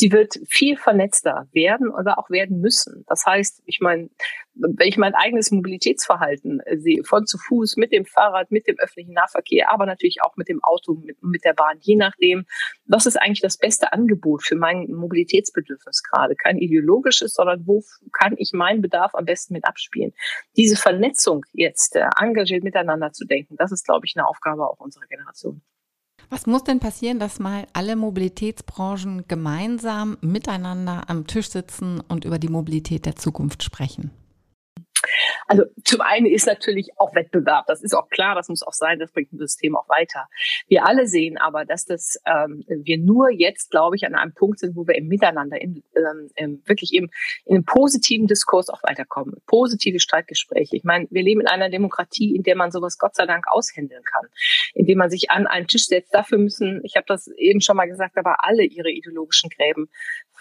sie 0.00 0.12
wird 0.12 0.40
viel 0.48 0.76
vernetzter 0.76 1.46
werden 1.52 1.90
oder 1.90 2.18
auch 2.18 2.30
werden 2.30 2.60
müssen. 2.60 3.04
Das 3.06 3.26
heißt, 3.26 3.62
ich 3.66 3.80
meine, 3.80 4.08
wenn 4.54 4.88
ich 4.88 4.96
mein 4.96 5.14
eigenes 5.14 5.50
Mobilitätsverhalten 5.50 6.60
äh, 6.60 6.78
sehe, 6.78 7.04
von 7.04 7.26
zu 7.26 7.36
Fuß, 7.36 7.76
mit 7.76 7.92
dem 7.92 8.06
Fahrrad, 8.06 8.50
mit 8.50 8.66
dem 8.66 8.78
öffentlichen 8.78 9.12
Nahverkehr, 9.12 9.70
aber 9.70 9.84
natürlich 9.84 10.22
auch 10.22 10.36
mit 10.36 10.48
dem 10.48 10.64
Auto, 10.64 10.94
mit, 10.94 11.22
mit 11.22 11.44
der 11.44 11.52
Bahn, 11.52 11.76
je 11.80 11.96
nachdem, 11.96 12.46
was 12.86 13.06
ist 13.06 13.16
eigentlich 13.16 13.42
das 13.42 13.58
beste 13.58 13.92
Angebot 13.92 14.42
für 14.42 14.56
mein 14.56 14.90
Mobilitätsbedürfnis 14.90 16.02
gerade? 16.02 16.34
Kein 16.34 16.58
ideologisches, 16.58 17.34
sondern 17.34 17.66
wo 17.66 17.84
kann 18.12 18.34
ich 18.38 18.52
meinen 18.54 18.80
Bedarf 18.80 19.14
am 19.14 19.26
besten 19.26 19.52
mit 19.52 19.66
abspielen? 19.66 20.12
Diese 20.56 20.76
Vernetzung 20.76 21.44
jetzt, 21.52 21.94
äh, 21.94 22.08
engagiert 22.18 22.64
miteinander 22.64 23.12
zu 23.12 23.26
denken, 23.26 23.56
das 23.56 23.70
ist, 23.70 23.84
glaube 23.84 24.06
ich, 24.06 24.14
eine 24.16 24.26
Aufgabe 24.26 24.66
auch 24.66 24.80
unserer 24.80 25.06
Generation. 25.06 25.62
Was 26.30 26.46
muss 26.46 26.62
denn 26.62 26.78
passieren, 26.78 27.18
dass 27.18 27.40
mal 27.40 27.66
alle 27.72 27.96
Mobilitätsbranchen 27.96 29.26
gemeinsam 29.26 30.16
miteinander 30.20 31.10
am 31.10 31.26
Tisch 31.26 31.50
sitzen 31.50 32.00
und 32.06 32.24
über 32.24 32.38
die 32.38 32.48
Mobilität 32.48 33.04
der 33.04 33.16
Zukunft 33.16 33.64
sprechen? 33.64 34.12
Also 35.50 35.64
zum 35.84 36.00
einen 36.00 36.26
ist 36.26 36.46
natürlich 36.46 36.90
auch 36.96 37.12
Wettbewerb. 37.12 37.66
Das 37.66 37.82
ist 37.82 37.92
auch 37.92 38.08
klar, 38.08 38.36
das 38.36 38.48
muss 38.48 38.62
auch 38.62 38.72
sein, 38.72 39.00
das 39.00 39.10
bringt 39.10 39.32
ein 39.32 39.38
System 39.38 39.74
auch 39.74 39.88
weiter. 39.88 40.28
Wir 40.68 40.86
alle 40.86 41.08
sehen 41.08 41.38
aber, 41.38 41.64
dass 41.64 41.84
das 41.86 42.20
ähm, 42.24 42.62
wir 42.68 42.98
nur 42.98 43.30
jetzt, 43.30 43.72
glaube 43.72 43.96
ich, 43.96 44.06
an 44.06 44.14
einem 44.14 44.32
Punkt 44.32 44.60
sind, 44.60 44.76
wo 44.76 44.86
wir 44.86 44.94
im 44.94 45.08
Miteinander 45.08 45.60
in, 45.60 45.82
ähm, 46.36 46.62
wirklich 46.66 46.92
eben 46.92 47.08
in 47.46 47.56
einem 47.56 47.64
positiven 47.64 48.28
Diskurs 48.28 48.68
auch 48.68 48.80
weiterkommen. 48.84 49.42
Positive 49.48 49.98
Streitgespräche. 49.98 50.76
Ich 50.76 50.84
meine, 50.84 51.08
wir 51.10 51.24
leben 51.24 51.40
in 51.40 51.48
einer 51.48 51.68
Demokratie, 51.68 52.36
in 52.36 52.44
der 52.44 52.54
man 52.54 52.70
sowas 52.70 52.96
Gott 52.96 53.16
sei 53.16 53.26
Dank 53.26 53.46
aushändeln 53.50 54.04
kann, 54.04 54.30
in 54.74 54.86
dem 54.86 54.98
man 54.98 55.10
sich 55.10 55.32
an 55.32 55.48
einen 55.48 55.66
Tisch 55.66 55.86
setzt. 55.86 56.14
Dafür 56.14 56.38
müssen, 56.38 56.80
ich 56.84 56.94
habe 56.94 57.06
das 57.08 57.26
eben 57.26 57.60
schon 57.60 57.76
mal 57.76 57.88
gesagt, 57.88 58.16
aber 58.18 58.44
alle 58.44 58.62
ihre 58.62 58.92
ideologischen 58.92 59.50
Gräben 59.50 59.90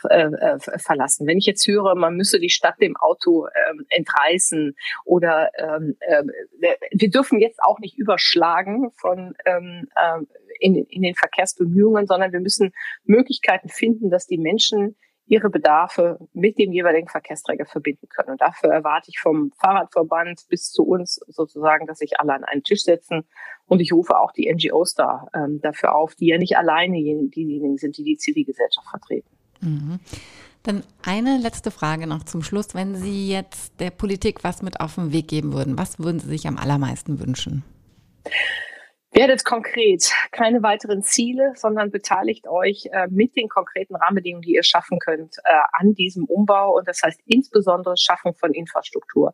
äh, 0.10 0.26
äh, 0.26 0.60
verlassen. 0.78 1.28
Wenn 1.28 1.38
ich 1.38 1.46
jetzt 1.46 1.68
höre, 1.68 1.96
man 1.96 2.16
müsse 2.16 2.40
die 2.40 2.50
Stadt 2.50 2.80
dem 2.82 2.96
Auto 2.98 3.48
ähm, 3.48 3.86
entreißen 3.90 4.76
oder 5.06 5.52
ähm, 5.58 5.96
äh, 6.00 6.24
wir 6.92 7.10
dürfen 7.10 7.40
jetzt 7.40 7.62
auch 7.62 7.80
nicht 7.80 7.98
überschlagen 7.98 8.92
von 8.92 9.36
ähm, 9.46 9.88
äh, 9.96 10.22
in, 10.60 10.76
in 10.76 11.02
den 11.02 11.16
Verkehrsbemühungen, 11.16 12.06
sondern 12.06 12.32
wir 12.32 12.40
müssen 12.40 12.74
Möglichkeiten 13.04 13.70
finden, 13.70 14.10
dass 14.10 14.28
die 14.28 14.38
Menschen 14.38 14.96
ihre 15.30 15.50
Bedarfe 15.50 16.18
mit 16.34 16.58
dem 16.58 16.74
jeweiligen 16.74 17.08
Verkehrsträger 17.08 17.66
verbinden 17.66 18.08
können. 18.10 18.32
Und 18.32 18.42
dafür 18.42 18.72
erwarte 18.72 19.10
ich 19.10 19.20
vom 19.20 19.52
Fahrradverband 19.62 20.48
bis 20.50 20.72
zu 20.72 20.84
uns 20.84 21.22
sozusagen, 21.28 21.86
dass 21.86 22.00
sich 22.00 22.20
alle 22.20 22.34
an 22.34 22.44
einen 22.44 22.64
Tisch 22.64 22.82
setzen. 22.82 23.26
Und 23.68 23.80
ich 23.80 23.94
rufe 23.94 24.18
auch 24.18 24.32
die 24.32 24.52
NGOs 24.52 24.96
da 24.96 25.28
ähm, 25.36 25.62
dafür 25.62 25.96
auf, 25.96 26.16
die 26.16 26.28
ja 26.28 26.40
nicht 26.40 26.58
alleine 26.58 26.98
diejenigen 26.98 27.78
sind, 27.78 27.98
die 27.98 28.04
die 28.04 28.18
Zivilgesellschaft 28.18 28.88
vertreten. 28.90 29.30
Mhm. 29.62 30.00
Dann 30.64 30.84
eine 31.04 31.38
letzte 31.38 31.72
Frage 31.72 32.06
noch 32.06 32.24
zum 32.24 32.44
Schluss. 32.44 32.74
Wenn 32.74 32.96
Sie 32.96 33.30
jetzt 33.30 33.80
der 33.80 33.92
Politik 33.92 34.44
was 34.44 34.62
mit 34.62 34.80
auf 34.82 34.96
den 34.96 35.12
Weg 35.14 35.28
geben 35.28 35.54
würden, 35.54 35.78
was 35.78 36.00
würden 36.00 36.20
Sie 36.20 36.28
sich 36.28 36.48
am 36.48 36.58
allermeisten 36.58 37.20
wünschen? 37.20 37.64
Werdet 39.12 39.44
konkret, 39.44 40.14
keine 40.32 40.62
weiteren 40.62 41.02
Ziele, 41.02 41.54
sondern 41.56 41.90
beteiligt 41.90 42.48
euch 42.48 42.88
äh, 42.92 43.08
mit 43.10 43.36
den 43.36 43.50
konkreten 43.50 43.96
Rahmenbedingungen, 43.96 44.44
die 44.44 44.54
ihr 44.54 44.64
schaffen 44.64 45.00
könnt, 45.00 45.38
äh, 45.46 45.52
an 45.74 45.96
diesem 45.96 46.26
Umbau. 46.26 46.78
Und 46.78 46.88
das 46.88 47.02
heißt 47.02 47.20
insbesondere 47.26 47.96
Schaffung 47.98 48.36
von 48.36 48.54
Infrastruktur, 48.54 49.34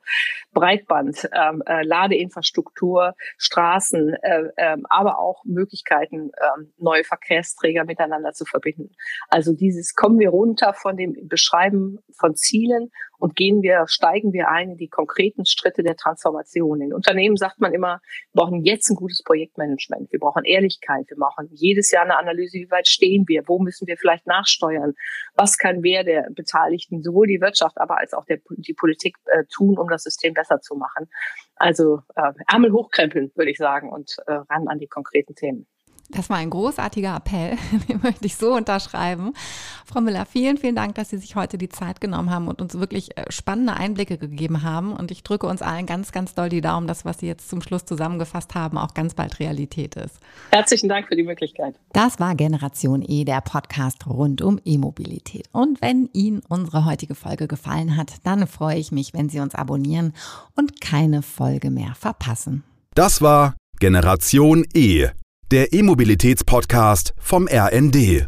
Breitband, 0.54 1.30
ähm, 1.34 1.62
äh, 1.66 1.84
Ladeinfrastruktur, 1.84 3.16
Straßen, 3.38 4.14
äh, 4.22 4.44
ähm, 4.56 4.86
aber 4.90 5.20
auch 5.20 5.44
Möglichkeiten, 5.44 6.32
ähm, 6.42 6.72
neue 6.78 7.04
Verkehrsträger 7.04 7.84
miteinander 7.84 8.32
zu 8.32 8.46
verbinden. 8.46 8.96
Also 9.28 9.54
dieses 9.54 9.94
kommen 9.94 10.20
wir 10.20 10.30
runter 10.30 10.74
von 10.74 10.96
dem 10.96 11.28
Beschreiben 11.28 12.00
von 12.18 12.36
Zielen 12.36 12.92
und 13.20 13.36
gehen 13.36 13.62
wir, 13.62 13.86
steigen 13.88 14.34
wir 14.34 14.50
ein 14.50 14.72
in 14.72 14.78
die 14.78 14.88
konkreten 14.88 15.46
Schritte 15.46 15.84
der 15.84 15.96
Transformation. 15.96 16.82
In 16.82 16.94
Unternehmen 16.94 17.38
sagt 17.38 17.60
man 17.60 17.74
immer, 17.74 18.02
wir 18.34 18.42
brauchen 18.42 18.64
jetzt 18.64 18.90
ein 18.90 18.96
gutes 18.96 19.24
Projektmanagement, 19.24 20.12
wir 20.12 20.20
brauchen 20.20 20.44
Ehrlichkeit, 20.44 21.06
wir 21.10 21.18
machen 21.18 21.50
jedes 21.52 21.92
Jahr 21.92 22.04
eine 22.04 22.18
Analyse, 22.18 22.58
wie 22.58 22.72
weit 22.72 22.88
stehen 22.88 23.26
wir, 23.28 23.44
wo 23.48 23.60
müssen 23.60 23.88
wir 23.88 23.98
vielleicht 23.98 24.28
nachsteuern, 24.28 24.94
was 25.36 25.58
kann 25.58 25.84
wer 25.84 26.04
der 26.04 26.28
Beteiligten, 26.34 27.02
sowohl 27.02 27.28
die 27.28 27.42
Wirtschaft, 27.42 27.80
aber 27.80 27.98
als 27.98 28.14
auch 28.14 28.26
der, 28.26 28.40
die 28.58 28.74
Politik 28.74 29.18
äh, 29.26 29.44
tun, 29.54 29.78
um 29.78 29.88
das 29.88 30.04
System 30.04 30.34
besser 30.34 30.62
zu 30.62 30.76
machen. 30.76 31.10
Also 31.56 32.02
äh, 32.16 32.34
Ärmel 32.52 32.72
hochkrempeln, 32.72 33.32
würde 33.36 33.52
ich 33.52 33.58
sagen, 33.58 33.90
und 33.92 34.18
äh, 34.28 34.34
ran 34.34 34.68
an 34.68 34.80
die 34.80 34.88
konkreten 34.88 35.36
Themen. 35.36 35.68
Das 36.10 36.30
war 36.30 36.38
ein 36.38 36.52
großartiger 36.52 37.16
Appell, 37.16 37.58
den 37.90 38.00
möchte 38.02 38.26
ich 38.26 38.36
so 38.36 38.54
unterschreiben. 38.54 39.34
Frau 39.86 40.02
Müller, 40.02 40.26
vielen, 40.26 40.58
vielen 40.58 40.76
Dank, 40.76 40.96
dass 40.96 41.10
Sie 41.10 41.18
sich 41.18 41.36
heute 41.36 41.58
die 41.58 41.70
Zeit 41.70 42.00
genommen 42.00 42.30
haben 42.30 42.48
und 42.48 42.62
uns 42.62 42.76
wirklich 42.76 43.18
äh, 43.18 43.32
spannende 43.32 43.74
Einblicke 43.74 44.18
gegeben 44.18 44.62
haben. 44.62 44.94
Und 44.94 45.10
ich 45.10 45.24
drücke 45.24 45.48
uns 45.48 45.62
allen 45.62 45.86
ganz, 45.86 46.12
ganz 46.12 46.36
doll 46.36 46.50
die 46.50 46.62
Daumen, 46.62 46.88
dass 46.88 47.06
was 47.06 47.20
Sie 47.20 47.28
jetzt 47.28 47.50
zum 47.50 47.62
Schluss 47.62 47.86
zusammengefasst 47.86 48.54
haben, 48.54 48.78
auch 48.78 48.94
ganz 48.94 49.16
bald 49.16 49.40
Realität 49.40 49.96
ist. 49.96 50.20
Herzlichen 50.52 50.90
Dank 50.90 51.08
für 51.08 51.16
die 51.16 51.24
Möglichkeit. 51.24 51.76
Das 51.94 52.20
war 52.20 52.36
Generation 52.36 53.04
E, 53.06 53.24
der 53.26 53.42
Podcast 53.42 54.06
rund 54.06 54.44
um 54.44 54.60
E-Mobilität. 54.64 55.48
Und 55.52 55.82
wenn 55.82 56.10
Ihnen 56.14 56.44
unsere 56.48 56.86
heutige 56.86 57.16
Folge 57.16 57.48
gefallen 57.48 57.98
hat, 57.98 58.14
dann 58.24 58.46
freue 58.48 58.78
ich 58.78 58.92
mich, 58.92 59.14
wenn 59.14 59.30
Sie 59.30 59.40
uns 59.40 59.56
abonnieren 59.56 60.14
und 60.56 60.82
keine 60.82 61.24
Folge 61.24 61.72
mehr 61.72 61.96
verpassen. 61.96 62.64
Das 62.94 63.22
war 63.22 63.56
Generation 63.80 64.66
E 64.74 65.10
der 65.52 65.74
E-Mobilitäts-Podcast 65.74 67.14
vom 67.20 67.48
RND. 67.48 68.24